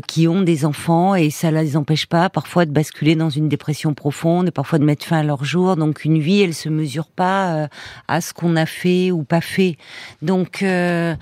qui 0.07 0.29
ont 0.29 0.43
des 0.43 0.65
enfants, 0.65 1.15
et 1.15 1.31
ça 1.31 1.51
ne 1.51 1.61
les 1.61 1.77
empêche 1.77 2.07
pas 2.07 2.29
parfois 2.29 2.67
de 2.67 2.71
basculer 2.71 3.15
dans 3.15 3.31
une 3.31 3.49
dépression 3.49 3.95
profonde, 3.95 4.49
et 4.49 4.51
parfois 4.51 4.79
de 4.79 4.85
mettre 4.85 5.07
fin 5.07 5.19
à 5.19 5.23
leur 5.23 5.45
jour. 5.45 5.77
Donc, 5.77 6.05
une 6.05 6.19
vie, 6.19 6.43
elle 6.43 6.55
se 6.55 6.69
mesure 6.69 7.07
pas 7.07 7.55
euh, 7.55 7.69
à 8.09 8.21
ce 8.21 8.35
qu'on 8.35 8.57
a 8.57 8.67
fait 8.67 9.11
ou 9.11 9.23
pas 9.23 9.41
fait. 9.41 9.77
Donc, 10.23 10.63
euh, 10.63 11.15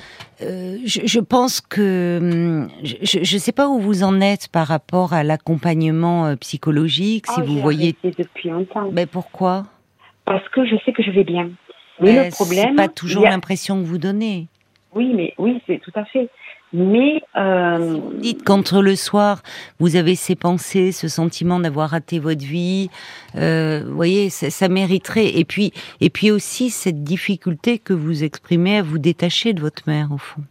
euh, 0.43 0.79
je, 0.85 1.01
je 1.05 1.21
pense 1.21 1.61
que 1.61 2.19
hum, 2.21 2.69
je 2.83 3.19
ne 3.19 3.41
sais 3.41 3.53
pas 3.53 3.69
où 3.69 3.79
vous 3.79 4.03
en 4.03 4.21
êtes 4.21 4.49
par 4.49 4.67
rapport 4.67 5.13
à 5.13 5.23
l'accompagnement 5.23 5.84
euh, 5.93 6.37
psychologique, 6.37 7.27
si 7.27 7.41
Oh, 7.41 7.43
vous 7.45 7.59
voyez. 7.59 7.95
depuis 8.05 8.49
longtemps. 8.51 8.89
Mais 8.93 9.07
pourquoi? 9.07 9.65
Parce 10.25 10.47
que 10.51 10.65
je 10.67 10.77
sais 10.85 10.93
que 10.93 11.03
je 11.03 11.11
vais 11.11 11.25
bien. 11.25 11.51
Mais 12.01 12.15
Ben, 12.15 12.25
le 12.27 12.31
problème, 12.31 12.77
pas 12.77 12.89
toujours 12.89 13.27
a- 13.27 13.31
l'impression 13.31 13.81
que 13.81 13.87
vous 13.87 13.99
donnez. 13.99 14.47
Oui, 14.95 15.13
mais 15.15 15.35
oui, 15.39 15.61
c'est 15.67 15.79
tout 15.81 15.93
à 15.95 16.05
fait. 16.05 16.29
Mais 16.73 17.23
euh, 17.37 17.99
Dites 18.19 18.43
qu'entre 18.43 18.83
le 18.83 18.97
soir, 18.97 19.43
vous 19.79 19.95
avez 19.95 20.17
ces 20.17 20.35
pensées, 20.35 20.91
ce 20.91 21.07
sentiment 21.07 21.61
d'avoir 21.61 21.91
raté 21.91 22.19
votre 22.19 22.45
vie, 22.45 22.91
euh, 23.37 23.85
vous 23.87 23.95
voyez, 23.95 24.29
ça, 24.31 24.51
ça 24.51 24.69
mériterait. 24.69 25.37
Et 25.39 25.45
puis, 25.45 25.73
et 26.01 26.11
puis 26.11 26.33
aussi 26.33 26.71
cette 26.71 27.05
difficulté 27.05 27.79
que 27.79 27.93
vous 27.93 28.25
exprimez 28.25 28.79
à 28.79 28.83
vous 28.83 28.99
détacher 28.99 29.53
de 29.53 29.61
votre 29.61 29.83
mère, 29.87 30.09
au 30.13 30.19
fond. 30.19 30.43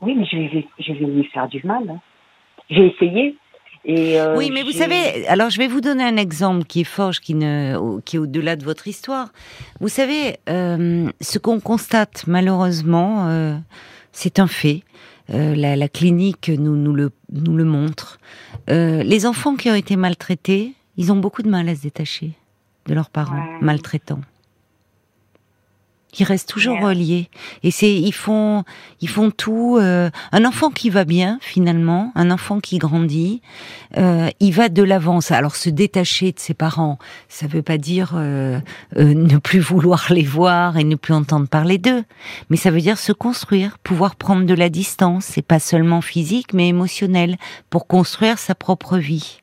oui, 0.00 0.14
mais 0.16 0.26
je 0.26 0.36
vais, 0.36 0.66
je 0.78 0.92
vais 0.92 1.06
lui 1.06 1.24
faire 1.32 1.48
du 1.48 1.60
mal. 1.64 1.82
hein. 1.90 2.00
J'ai 2.70 2.86
essayé. 2.86 3.34
Et 3.84 4.20
euh, 4.20 4.36
Oui, 4.36 4.50
mais 4.52 4.62
vous 4.62 4.70
savez, 4.72 5.26
alors 5.26 5.50
je 5.50 5.58
vais 5.58 5.66
vous 5.66 5.80
donner 5.80 6.04
un 6.04 6.16
exemple 6.16 6.64
qui 6.64 6.80
est 6.82 6.84
fort, 6.84 7.12
qui, 7.12 7.34
ne, 7.34 7.98
qui 8.04 8.16
est 8.16 8.18
au-delà 8.20 8.54
de 8.56 8.64
votre 8.64 8.86
histoire. 8.86 9.32
Vous 9.80 9.88
savez, 9.88 10.36
euh, 10.48 11.08
ce 11.20 11.38
qu'on 11.38 11.58
constate 11.60 12.24
malheureusement, 12.26 13.28
euh, 13.28 13.56
c'est 14.12 14.38
un 14.38 14.46
fait. 14.46 14.82
La, 15.28 15.76
la 15.76 15.88
clinique 15.88 16.50
nous, 16.50 16.76
nous, 16.76 16.92
le, 16.92 17.10
nous 17.32 17.56
le 17.56 17.64
montre. 17.64 18.18
Les 18.68 19.24
enfants 19.24 19.54
qui 19.56 19.70
ont 19.70 19.74
été 19.74 19.96
maltraités, 19.96 20.74
ils 20.98 21.10
ont 21.10 21.16
beaucoup 21.16 21.42
de 21.42 21.48
mal 21.48 21.68
à 21.70 21.74
se 21.74 21.82
détacher 21.82 22.32
de 22.86 22.92
leurs 22.94 23.08
parents 23.08 23.36
Ouais. 23.36 23.58
maltraitants. 23.62 24.20
Ils 26.18 26.24
restent 26.24 26.48
toujours 26.48 26.74
Ouais. 26.76 26.84
reliés. 26.84 27.30
Et 27.62 27.70
c'est, 27.70 27.92
ils 27.94 28.12
font, 28.12 28.64
ils 29.00 29.08
font 29.08 29.30
tout. 29.30 29.78
euh, 29.80 30.10
un 30.32 30.44
enfant 30.44 30.70
qui 30.70 30.90
va 30.90 31.04
bien, 31.04 31.38
finalement, 31.40 32.12
un 32.14 32.30
enfant 32.30 32.60
qui 32.60 32.78
grandit, 32.78 33.40
euh, 33.96 34.28
il 34.40 34.52
va 34.52 34.68
de 34.68 34.82
l'avant. 34.82 35.20
Ça- 35.20 35.36
Alors 35.36 35.56
se 35.56 35.70
détacher 35.70 36.32
de 36.32 36.38
ses 36.38 36.54
parents, 36.54 36.98
ça 37.28 37.46
veut 37.46 37.62
pas 37.62 37.78
dire 37.78 38.12
euh, 38.14 38.60
euh, 38.96 39.14
ne 39.14 39.38
plus 39.38 39.60
vouloir 39.60 40.06
les 40.10 40.22
voir 40.24 40.76
et 40.76 40.84
ne 40.84 40.96
plus 40.96 41.14
entendre 41.14 41.48
parler 41.48 41.78
d'eux, 41.78 42.04
mais 42.50 42.56
ça 42.56 42.70
veut 42.70 42.80
dire 42.80 42.98
se 42.98 43.12
construire, 43.12 43.78
pouvoir 43.78 44.16
prendre 44.16 44.44
de 44.46 44.54
la 44.54 44.68
distance, 44.68 45.24
c'est 45.24 45.42
pas 45.42 45.58
seulement 45.60 46.00
physique 46.00 46.52
mais 46.54 46.68
émotionnel, 46.68 47.36
pour 47.70 47.86
construire 47.86 48.38
sa 48.38 48.54
propre 48.54 48.98
vie. 48.98 49.41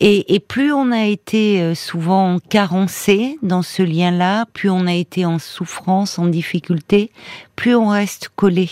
Et, 0.00 0.34
et 0.34 0.40
plus 0.40 0.72
on 0.72 0.92
a 0.92 1.04
été 1.04 1.60
euh, 1.60 1.74
souvent 1.74 2.38
carencé 2.38 3.38
dans 3.42 3.62
ce 3.62 3.82
lien-là, 3.82 4.46
plus 4.52 4.70
on 4.70 4.86
a 4.86 4.94
été 4.94 5.24
en 5.24 5.38
souffrance, 5.38 6.18
en 6.18 6.26
difficulté, 6.26 7.10
plus 7.56 7.74
on 7.74 7.88
reste 7.88 8.30
collé. 8.34 8.70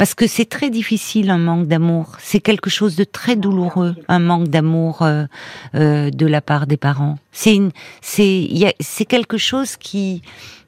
Parce 0.00 0.14
que 0.14 0.26
c'est 0.26 0.46
très 0.46 0.70
difficile 0.70 1.28
un 1.28 1.36
manque 1.36 1.66
d'amour. 1.66 2.16
C'est 2.20 2.40
quelque 2.40 2.70
chose 2.70 2.96
de 2.96 3.04
très 3.04 3.36
douloureux, 3.36 3.94
un 4.08 4.18
manque 4.18 4.48
d'amour 4.48 5.02
euh, 5.02 5.26
euh, 5.74 6.08
de 6.08 6.24
la 6.24 6.40
part 6.40 6.66
des 6.66 6.78
parents. 6.78 7.18
C'est 7.32 7.58
c'est, 8.00 9.04
quelque 9.06 9.36
chose 9.36 9.76
qui, 9.76 10.22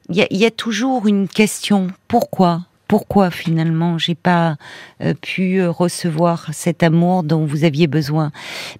il 0.09 0.17
y 0.17 0.21
a, 0.21 0.27
il 0.29 0.37
y 0.37 0.45
a 0.45 0.51
toujours 0.51 1.07
une 1.07 1.27
question. 1.27 1.87
Pourquoi? 2.07 2.61
Pourquoi 2.93 3.31
finalement 3.31 3.97
j'ai 3.97 4.13
pas 4.13 4.55
euh, 5.01 5.15
pu 5.19 5.59
euh, 5.59 5.71
recevoir 5.71 6.49
cet 6.53 6.83
amour 6.83 7.23
dont 7.23 7.43
vous 7.43 7.63
aviez 7.63 7.87
besoin 7.87 8.31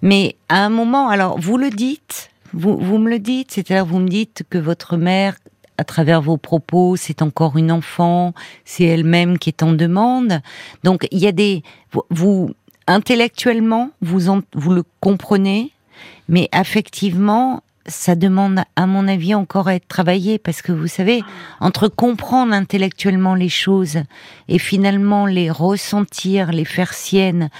Mais 0.02 0.36
à 0.48 0.64
un 0.64 0.68
moment, 0.68 1.08
alors 1.08 1.36
vous 1.40 1.58
le 1.58 1.68
dites, 1.68 2.30
vous, 2.52 2.76
vous 2.78 2.98
me 2.98 3.10
le 3.10 3.18
dites, 3.18 3.50
c'est-à-dire 3.50 3.84
vous 3.84 3.98
me 3.98 4.06
dites 4.06 4.44
que 4.48 4.56
votre 4.56 4.96
mère 4.96 5.34
à 5.78 5.82
travers 5.82 6.22
vos 6.22 6.36
propos, 6.36 6.94
c'est 6.94 7.22
encore 7.22 7.56
une 7.56 7.72
enfant, 7.72 8.34
c'est 8.64 8.84
elle-même 8.84 9.36
qui 9.36 9.48
est 9.48 9.64
en 9.64 9.72
demande. 9.72 10.40
Donc 10.84 11.08
il 11.10 11.18
y 11.18 11.26
a 11.26 11.32
des 11.32 11.64
vous, 12.10 12.50
intellectuellement 12.86 13.90
vous 14.00 14.28
en- 14.28 14.42
vous 14.54 14.70
le 14.72 14.84
comprenez, 15.00 15.72
mais 16.28 16.48
affectivement 16.52 17.64
ça 17.86 18.14
demande 18.14 18.60
à 18.76 18.86
mon 18.86 19.08
avis 19.08 19.34
encore 19.34 19.68
à 19.68 19.74
être 19.74 19.88
travaillé 19.88 20.38
parce 20.38 20.62
que 20.62 20.72
vous 20.72 20.86
savez 20.86 21.22
entre 21.60 21.88
comprendre 21.88 22.52
intellectuellement 22.52 23.34
les 23.34 23.48
choses 23.48 23.98
et 24.48 24.58
finalement 24.58 25.26
les 25.26 25.50
ressentir, 25.50 26.52
les 26.52 26.64
faire 26.64 26.94
siennes 26.94 27.50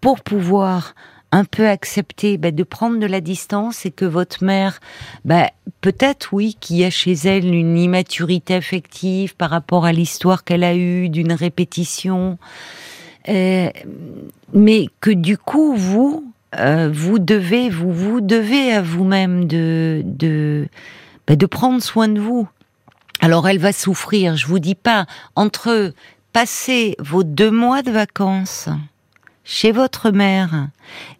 pour 0.00 0.20
pouvoir 0.20 0.94
un 1.32 1.44
peu 1.44 1.68
accepter 1.68 2.36
bah, 2.38 2.50
de 2.50 2.62
prendre 2.62 2.98
de 2.98 3.06
la 3.06 3.20
distance 3.20 3.86
et 3.86 3.90
que 3.90 4.04
votre 4.04 4.42
mère, 4.42 4.80
bah, 5.24 5.50
peut-être 5.80 6.32
oui, 6.32 6.56
qu'il 6.60 6.76
y 6.78 6.84
a 6.84 6.90
chez 6.90 7.12
elle 7.12 7.46
une 7.46 7.78
immaturité 7.78 8.54
affective 8.54 9.36
par 9.36 9.50
rapport 9.50 9.84
à 9.84 9.92
l'histoire 9.92 10.44
qu'elle 10.44 10.64
a 10.64 10.74
eue, 10.74 11.08
d'une 11.08 11.32
répétition, 11.32 12.38
euh, 13.28 13.70
mais 14.52 14.86
que 15.00 15.10
du 15.10 15.38
coup 15.38 15.74
vous, 15.76 16.32
euh, 16.58 16.90
vous 16.92 17.18
devez, 17.18 17.68
vous 17.68 17.92
vous 17.92 18.20
devez 18.20 18.72
à 18.72 18.82
vous-même 18.82 19.46
de 19.46 20.02
de 20.04 20.68
bah, 21.26 21.36
de 21.36 21.46
prendre 21.46 21.80
soin 21.82 22.08
de 22.08 22.20
vous 22.20 22.48
Alors 23.20 23.48
elle 23.48 23.58
va 23.58 23.72
souffrir, 23.72 24.36
je 24.36 24.46
vous 24.46 24.58
dis 24.58 24.74
pas, 24.74 25.06
entre 25.36 25.92
passer 26.32 26.96
vos 26.98 27.24
deux 27.24 27.50
mois 27.50 27.82
de 27.82 27.90
vacances 27.90 28.68
chez 29.44 29.72
votre 29.72 30.10
mère 30.10 30.68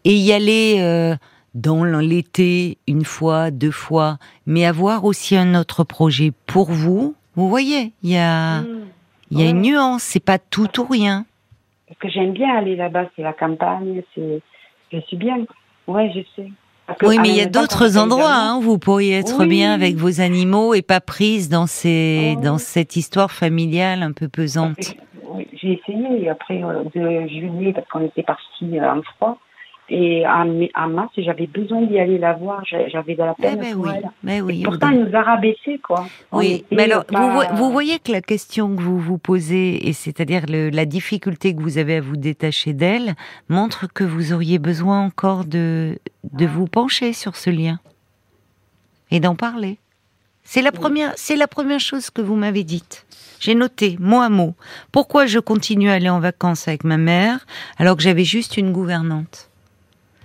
et 0.05 0.15
y 0.15 0.33
aller 0.33 0.77
euh, 0.81 1.17
dans 1.55 1.85
l'été 1.85 2.79
une 2.87 3.05
fois, 3.05 3.51
deux 3.51 3.71
fois, 3.73 4.19
mais 4.47 4.67
avoir 4.67 5.05
aussi 5.05 5.37
un 5.37 5.55
autre 5.55 5.83
projet 5.85 6.33
pour 6.47 6.71
vous, 6.71 7.15
vous 7.35 7.49
voyez, 7.49 7.93
il 8.03 8.11
y 8.11 8.19
a, 8.19 8.61
Mm. 8.63 8.67
il 9.31 9.41
y 9.41 9.47
a 9.47 9.51
une 9.51 9.63
nuance, 9.63 10.03
c'est 10.03 10.25
pas 10.25 10.39
tout 10.39 10.81
ou 10.81 10.85
rien. 10.85 11.25
Parce 11.89 11.99
que 12.01 12.09
j'aime 12.09 12.33
bien 12.33 12.57
aller 12.57 12.77
là-bas, 12.77 13.07
c'est 13.17 13.23
la 13.23 13.33
campagne, 13.33 14.03
c'est, 14.15 14.43
je 14.93 15.01
suis 15.01 15.17
bien. 15.17 15.39
Ouais, 15.87 16.11
je 16.15 16.21
sais. 16.37 16.49
Oui, 17.03 17.19
mais 17.21 17.29
il 17.29 17.37
y 17.37 17.41
a 17.41 17.47
d'autres 17.47 17.97
endroits 17.99 18.27
les 18.27 18.33
hein, 18.35 18.57
où 18.59 18.63
vous 18.63 18.79
pourriez 18.79 19.15
être 19.19 19.39
Oui. 19.41 19.47
bien 19.49 19.73
avec 19.73 19.95
vos 19.95 20.21
animaux 20.21 20.75
et 20.75 20.83
pas 20.83 21.01
prise 21.01 21.49
dans 21.49 21.67
ces, 21.67 22.35
Oh. 22.37 22.41
dans 22.41 22.59
cette 22.59 22.97
histoire 22.97 23.31
familiale 23.31 24.03
un 24.03 24.11
peu 24.13 24.29
pesante. 24.29 24.95
Oui, 25.29 25.47
J'ai 25.53 25.75
essayé 25.81 26.29
après 26.29 26.63
euh, 26.65 26.83
de 26.95 27.29
juillet 27.29 27.73
parce 27.73 27.87
qu'on 27.89 28.05
était 28.05 28.25
parti 28.25 28.77
euh, 28.79 28.93
en 28.93 29.03
froid. 29.03 29.39
Et 29.93 30.23
mai- 30.47 30.71
en 30.77 30.89
mars, 30.89 31.13
j'avais 31.19 31.49
besoin 31.49 31.83
d'y 31.83 31.99
aller 31.99 32.17
la 32.17 32.35
voir. 32.35 32.65
J'a- 32.65 32.89
J'avais 32.89 33.15
de 33.15 33.19
la 33.23 33.35
Eh 33.39 33.43
peine 33.43 33.59
ben 33.59 33.73
pour 33.75 33.85
oui, 33.87 33.91
elle. 33.97 34.11
mais 34.23 34.41
oui. 34.41 34.61
Et 34.61 34.65
pourtant, 34.65 34.91
il 34.91 35.01
nous 35.05 35.17
a 35.17 35.23
rabaissé, 35.23 35.81
quoi. 35.83 36.07
Oui, 36.31 36.65
mais 36.71 36.85
alors, 36.85 37.05
pas- 37.05 37.21
vous, 37.21 37.33
vo- 37.33 37.57
vous 37.57 37.73
voyez 37.73 37.99
que 37.99 38.13
la 38.13 38.21
question 38.21 38.77
que 38.77 38.81
vous 38.83 39.01
vous 39.01 39.19
posez, 39.19 39.89
et 39.89 39.93
c'est-à-dire 39.93 40.45
la 40.49 40.85
difficulté 40.85 41.55
que 41.57 41.61
vous 41.61 41.77
avez 41.79 41.97
à 41.97 42.01
vous 42.01 42.17
détacher 42.17 42.73
d'elle, 42.73 43.15
montre 43.49 43.93
que 43.93 44.05
vous 44.05 44.33
auriez 44.33 44.61
besoin 44.61 45.01
encore 45.05 45.45
de, 45.45 45.99
de 46.33 46.47
vous 46.47 46.67
pencher 46.67 47.13
sur 47.13 47.35
ce 47.35 47.51
lien 47.51 47.81
et 49.11 49.19
d'en 49.19 49.35
parler. 49.35 49.79
C'est 50.45 50.63
la 50.63 50.73
première, 50.73 51.13
c'est 51.17 51.37
la 51.37 51.49
première 51.49 51.81
chose 51.81 52.11
que 52.11 52.23
vous 52.23 52.37
m'avez 52.37 52.63
dite. 52.65 53.07
J'ai 53.41 53.55
noté 53.55 53.97
mot 53.99 54.21
à 54.21 54.29
mot. 54.29 54.55
Pourquoi 54.93 55.27
je 55.27 55.39
continue 55.41 55.91
à 55.91 55.95
aller 55.95 56.09
en 56.09 56.21
vacances 56.21 56.69
avec 56.69 56.85
ma 56.85 56.97
mère 56.97 57.45
alors 57.79 57.97
que 57.97 58.03
j'avais 58.03 58.25
juste 58.25 58.57
une 58.57 58.73
gouvernante 58.73 59.50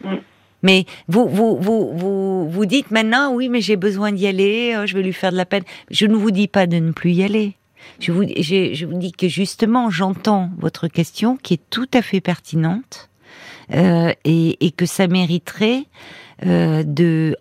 Mm. 0.03 0.15
mais 0.61 0.85
vous, 1.07 1.27
vous, 1.27 1.57
vous, 1.57 1.91
vous, 1.95 2.49
vous 2.49 2.65
dites 2.65 2.91
maintenant, 2.91 3.33
oui, 3.33 3.49
mais 3.49 3.61
j'ai 3.61 3.75
besoin 3.75 4.11
d'y 4.11 4.27
aller, 4.27 4.73
euh, 4.75 4.85
je 4.85 4.95
vais 4.95 5.03
lui 5.03 5.13
faire 5.13 5.31
de 5.31 5.37
la 5.37 5.45
peine. 5.45 5.63
Je 5.91 6.05
ne 6.05 6.15
vous 6.15 6.31
dis 6.31 6.47
pas 6.47 6.67
de 6.67 6.77
ne 6.77 6.91
plus 6.91 7.11
y 7.11 7.23
aller. 7.23 7.55
Je 7.99 8.11
vous, 8.11 8.23
je, 8.23 8.85
vous 8.85 8.97
dis 8.97 9.11
que 9.11 9.27
justement, 9.27 9.89
j'entends 9.89 10.49
votre 10.57 10.87
question 10.87 11.37
qui 11.37 11.55
est 11.55 11.61
tout 11.69 11.87
à 11.93 12.01
fait 12.01 12.21
pertinente 12.21 13.09
euh, 13.73 14.11
et, 14.23 14.65
et 14.65 14.71
que 14.71 14.85
ça 14.85 15.07
mériterait 15.07 15.85
euh, 16.45 16.83
de. 16.83 17.35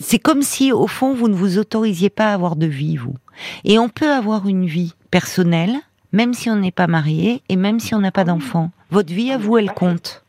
C'est 0.00 0.18
comme 0.18 0.42
si, 0.42 0.72
au 0.72 0.86
fond, 0.86 1.12
vous 1.12 1.28
ne 1.28 1.34
vous 1.34 1.58
autorisiez 1.58 2.10
pas 2.10 2.30
à 2.30 2.34
avoir 2.34 2.56
de 2.56 2.66
vie, 2.66 2.96
vous. 2.96 3.14
Et 3.64 3.78
on 3.78 3.88
peut 3.88 4.10
avoir 4.10 4.46
une 4.46 4.66
vie 4.66 4.94
personnelle, 5.10 5.74
même 6.12 6.34
si 6.34 6.50
on 6.50 6.56
n'est 6.56 6.72
pas 6.72 6.86
marié 6.86 7.42
et 7.48 7.56
même 7.56 7.80
si 7.80 7.94
on 7.94 8.00
n'a 8.00 8.12
pas 8.12 8.24
d'enfant. 8.24 8.70
Votre 8.90 9.12
vie 9.12 9.32
à 9.32 9.38
vous, 9.38 9.58
elle 9.58 9.72
compte. 9.72 10.24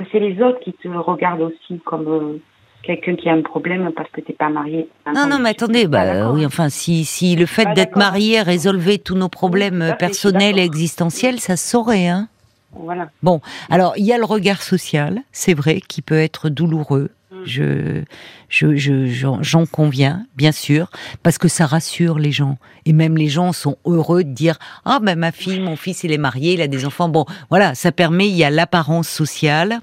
Que 0.00 0.06
c'est 0.10 0.18
les 0.18 0.40
autres 0.42 0.60
qui 0.60 0.72
te 0.72 0.88
regardent 0.88 1.42
aussi 1.42 1.78
comme 1.84 2.08
euh, 2.08 2.40
quelqu'un 2.82 3.16
qui 3.16 3.28
a 3.28 3.34
un 3.34 3.42
problème 3.42 3.90
parce 3.94 4.08
que 4.10 4.22
t'es 4.22 4.32
pas 4.32 4.48
marié. 4.48 4.88
Non, 5.14 5.26
non, 5.28 5.38
mais 5.38 5.50
attendez, 5.50 5.84
Ah, 5.84 5.88
bah 5.88 6.32
oui, 6.32 6.46
enfin, 6.46 6.70
si, 6.70 7.04
si 7.04 7.36
le 7.36 7.44
fait 7.44 7.66
Ah, 7.66 7.74
d'être 7.74 7.96
marié 7.96 8.40
résolvait 8.40 8.96
tous 8.96 9.14
nos 9.14 9.28
problèmes 9.28 9.84
Oui, 9.90 9.96
personnels 9.98 10.58
et 10.58 10.64
existentiels, 10.64 11.38
ça 11.38 11.58
se 11.58 11.68
saurait, 11.68 12.08
hein. 12.08 12.28
Voilà. 12.72 13.10
Alors, 13.68 13.92
il 13.98 14.06
y 14.06 14.12
a 14.14 14.16
le 14.16 14.24
regard 14.24 14.62
social, 14.62 15.20
c'est 15.32 15.52
vrai, 15.52 15.82
qui 15.86 16.00
peut 16.00 16.18
être 16.18 16.48
douloureux. 16.48 17.10
Mm. 17.30 17.44
Je, 17.44 18.02
je, 18.48 18.76
je, 18.76 19.06
j'en, 19.06 19.42
j'en 19.42 19.66
conviens, 19.66 20.26
bien 20.36 20.52
sûr, 20.52 20.90
parce 21.22 21.38
que 21.38 21.48
ça 21.48 21.66
rassure 21.66 22.18
les 22.18 22.32
gens. 22.32 22.58
Et 22.86 22.92
même 22.92 23.16
les 23.16 23.28
gens 23.28 23.52
sont 23.52 23.76
heureux 23.84 24.24
de 24.24 24.32
dire 24.32 24.58
ah 24.84 24.98
ben 25.00 25.18
ma 25.18 25.32
fille, 25.32 25.60
mon 25.60 25.76
fils, 25.76 26.02
il 26.02 26.12
est 26.12 26.18
marié, 26.18 26.54
il 26.54 26.60
a 26.60 26.66
des 26.66 26.84
enfants. 26.84 27.08
Bon, 27.08 27.26
voilà, 27.48 27.74
ça 27.74 27.92
permet. 27.92 28.28
Il 28.28 28.36
y 28.36 28.44
a 28.44 28.50
l'apparence 28.50 29.08
sociale, 29.08 29.80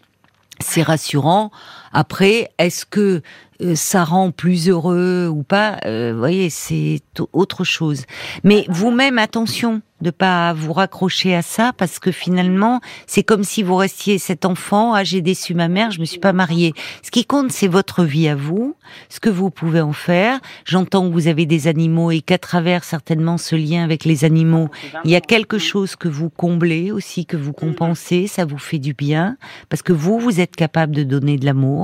c'est 0.60 0.84
rassurant. 0.84 1.52
Après, 1.94 2.50
est-ce 2.58 2.86
que 2.86 3.22
euh, 3.62 3.76
ça 3.76 4.04
rend 4.04 4.32
plus 4.32 4.70
heureux 4.70 5.28
ou 5.28 5.44
pas 5.44 5.78
Euh, 5.86 6.12
Vous 6.14 6.20
voyez, 6.20 6.50
c'est 6.50 7.02
autre 7.34 7.64
chose. 7.64 8.04
Mais 8.44 8.66
vous-même, 8.70 9.18
attention 9.18 9.82
de 10.02 10.12
pas 10.12 10.54
vous 10.54 10.74
raccrocher 10.74 11.34
à 11.36 11.42
ça 11.42 11.74
parce 11.76 11.98
que 11.98 12.12
finalement, 12.12 12.82
c'est 13.08 13.24
comme 13.24 13.44
si 13.44 13.64
vous 13.64 13.76
restiez 13.76 14.20
cet 14.20 14.46
enfant. 14.46 14.94
Ah, 14.94 15.04
j'ai 15.04 15.22
déçu 15.22 15.56
ma 15.56 15.68
mère, 15.68 15.92
je 15.92 16.00
me 16.00 16.06
suis 16.06 16.20
pas 16.20 16.34
mariée. 16.34 16.74
Ce 17.02 17.10
qui 17.10 17.26
compte, 17.26 17.52
c'est 17.52 17.68
votre 17.68 18.04
vie 18.04 18.28
à 18.28 18.36
vous, 18.36 18.76
ce 19.10 19.20
que 19.20 19.30
vous 19.30 19.50
pouvez 19.50 19.82
en 19.82 19.94
faire. 19.94 20.40
J'entends 20.66 21.08
que 21.08 21.14
vous 21.14 21.28
avez 21.28 21.46
des 21.46 21.68
animaux 21.68 22.12
et 22.12 22.22
qu'à 22.22 22.38
travers 22.38 22.84
certainement 22.84 23.38
ce 23.38 23.56
lien 23.56 23.84
avec 23.84 24.06
les 24.06 24.24
animaux, 24.24 24.70
il 25.04 25.12
y 25.12 25.16
a 25.16 25.22
quelque 25.22 25.58
chose 25.58 25.96
que 25.96 26.08
vous 26.08 26.30
comblez 26.30 26.92
aussi, 26.92 27.26
que 27.26 27.38
vous 27.38 27.54
compensez, 27.54 28.28
ça 28.28 28.46
vous 28.46 28.60
fait 28.60 28.80
du 28.80 28.94
bien, 28.94 29.38
parce 29.70 29.82
que 29.82 29.94
vous, 29.94 30.20
vous 30.20 30.40
êtes 30.40 30.56
capable 30.56 30.94
de 30.94 31.04
donner 31.04 31.38
de 31.38 31.46
l'amour, 31.46 31.77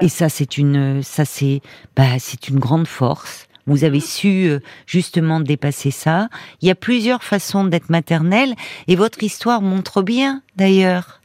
et 0.00 0.08
ça, 0.08 0.28
c'est 0.28 0.58
une, 0.58 1.02
ça 1.02 1.24
c'est, 1.24 1.60
bah, 1.96 2.18
c'est 2.18 2.48
une 2.48 2.58
grande 2.58 2.86
force. 2.86 3.46
Vous 3.66 3.84
avez 3.84 4.00
su 4.00 4.48
euh, 4.48 4.60
justement 4.86 5.40
dépasser 5.40 5.90
ça. 5.90 6.28
Il 6.60 6.68
y 6.68 6.70
a 6.70 6.74
plusieurs 6.74 7.22
façons 7.22 7.64
d'être 7.64 7.90
maternelle, 7.90 8.54
et 8.88 8.96
votre 8.96 9.22
histoire 9.22 9.62
montre 9.62 10.02
bien, 10.02 10.42
d'ailleurs. 10.56 11.20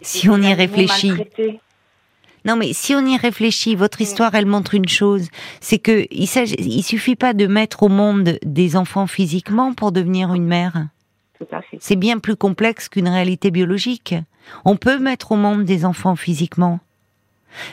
Si 0.00 0.28
on 0.28 0.40
y 0.40 0.54
réfléchit. 0.54 1.12
Non, 2.44 2.56
mais 2.56 2.72
si 2.72 2.94
on 2.94 3.04
y 3.04 3.16
réfléchit, 3.16 3.74
votre 3.74 4.00
histoire, 4.00 4.34
elle 4.34 4.46
montre 4.46 4.74
une 4.74 4.88
chose, 4.88 5.26
c'est 5.60 5.78
que 5.78 6.06
il, 6.10 6.28
il 6.60 6.82
suffit 6.82 7.16
pas 7.16 7.34
de 7.34 7.46
mettre 7.46 7.82
au 7.82 7.88
monde 7.88 8.38
des 8.44 8.76
enfants 8.76 9.08
physiquement 9.08 9.74
pour 9.74 9.90
devenir 9.90 10.32
une 10.34 10.46
mère. 10.46 10.86
C'est 11.78 11.96
bien 11.96 12.18
plus 12.18 12.36
complexe 12.36 12.88
qu'une 12.88 13.08
réalité 13.08 13.50
biologique. 13.50 14.14
On 14.64 14.76
peut 14.76 14.98
mettre 14.98 15.32
au 15.32 15.36
monde 15.36 15.64
des 15.64 15.84
enfants 15.84 16.16
physiquement, 16.16 16.80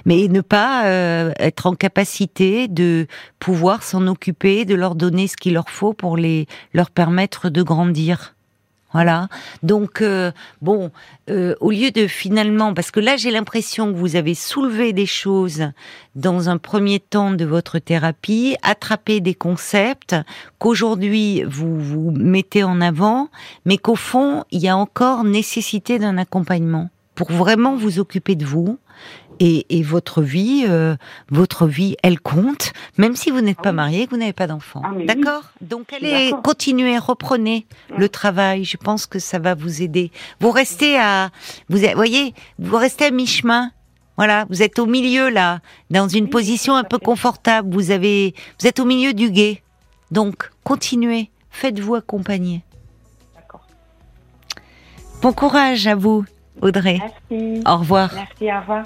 mais 0.05 0.27
ne 0.27 0.41
pas 0.41 0.85
euh, 0.85 1.31
être 1.39 1.65
en 1.65 1.75
capacité 1.75 2.67
de 2.67 3.07
pouvoir 3.39 3.83
s'en 3.83 4.07
occuper, 4.07 4.65
de 4.65 4.75
leur 4.75 4.95
donner 4.95 5.27
ce 5.27 5.37
qu'il 5.37 5.53
leur 5.53 5.69
faut 5.69 5.93
pour 5.93 6.17
les 6.17 6.47
leur 6.73 6.89
permettre 6.89 7.49
de 7.49 7.63
grandir. 7.63 8.35
Voilà. 8.95 9.27
Donc 9.61 10.01
euh, 10.01 10.31
bon, 10.61 10.89
euh, 11.29 11.53
au 11.59 11.71
lieu 11.71 11.91
de 11.91 12.07
finalement, 12.07 12.73
parce 12.73 12.91
que 12.91 13.01
là 13.01 13.17
j'ai 13.17 13.29
l'impression 13.29 13.91
que 13.91 13.97
vous 13.97 14.15
avez 14.15 14.35
soulevé 14.35 14.93
des 14.93 15.05
choses 15.05 15.65
dans 16.15 16.47
un 16.47 16.57
premier 16.57 17.01
temps 17.01 17.31
de 17.31 17.43
votre 17.43 17.77
thérapie, 17.79 18.55
attrapé 18.63 19.19
des 19.19 19.33
concepts 19.33 20.15
qu'aujourd'hui 20.59 21.43
vous 21.43 21.77
vous 21.77 22.11
mettez 22.11 22.63
en 22.63 22.79
avant, 22.79 23.27
mais 23.65 23.77
qu'au 23.77 23.97
fond 23.97 24.45
il 24.51 24.61
y 24.61 24.69
a 24.69 24.77
encore 24.77 25.25
nécessité 25.25 25.99
d'un 25.99 26.17
accompagnement 26.17 26.89
pour 27.15 27.29
vraiment 27.33 27.75
vous 27.75 27.99
occuper 27.99 28.35
de 28.35 28.45
vous. 28.45 28.79
Et, 29.39 29.65
et 29.77 29.83
votre 29.83 30.21
vie, 30.21 30.65
euh, 30.67 30.95
votre 31.29 31.67
vie, 31.67 31.95
elle 32.03 32.19
compte, 32.19 32.71
même 32.97 33.15
si 33.15 33.31
vous 33.31 33.41
n'êtes 33.41 33.57
Ah 33.59 33.63
pas 33.63 33.69
oui. 33.71 33.75
marié, 33.75 34.05
que 34.05 34.11
vous 34.11 34.17
n'avez 34.17 34.33
pas 34.33 34.47
d'enfant. 34.47 34.81
Ah, 34.83 34.91
oui. 34.95 35.05
D'accord? 35.05 35.43
Donc 35.61 35.91
allez, 35.93 36.31
continuez, 36.43 36.97
reprenez 36.97 37.65
le 37.97 38.07
travail. 38.07 38.63
Je 38.63 38.77
pense 38.77 39.05
que 39.05 39.19
ça 39.19 39.39
va 39.39 39.53
vous 39.55 39.81
aider. 39.81 40.11
Vous 40.39 40.51
restez 40.51 40.97
à, 40.97 41.31
vous 41.69 41.79
voyez, 41.95 42.33
vous 42.59 42.77
restez 42.77 43.05
à 43.05 43.11
mi-chemin. 43.11 43.71
Voilà, 44.17 44.45
vous 44.49 44.63
êtes 44.63 44.79
au 44.79 44.85
milieu 44.85 45.29
là, 45.29 45.59
dans 45.89 46.07
une 46.07 46.29
position 46.29 46.75
un 46.75 46.85
peu 46.85 46.97
confortable. 46.99 47.69
Vous 47.73 47.91
avez, 47.91 48.33
vous 48.61 48.67
êtes 48.67 48.79
au 48.79 48.85
milieu 48.85 49.13
du 49.13 49.29
guet. 49.29 49.61
Donc, 50.11 50.49
continuez, 50.63 51.29
faites-vous 51.49 51.95
accompagner. 51.95 52.63
D'accord. 53.35 53.67
Bon 55.21 55.33
courage 55.33 55.85
à 55.87 55.95
vous, 55.95 56.23
Audrey. 56.61 57.01
Merci. 57.29 57.61
Au 57.67 57.77
revoir. 57.77 58.11
Merci, 58.13 58.53
au 58.55 58.59
revoir. 58.61 58.85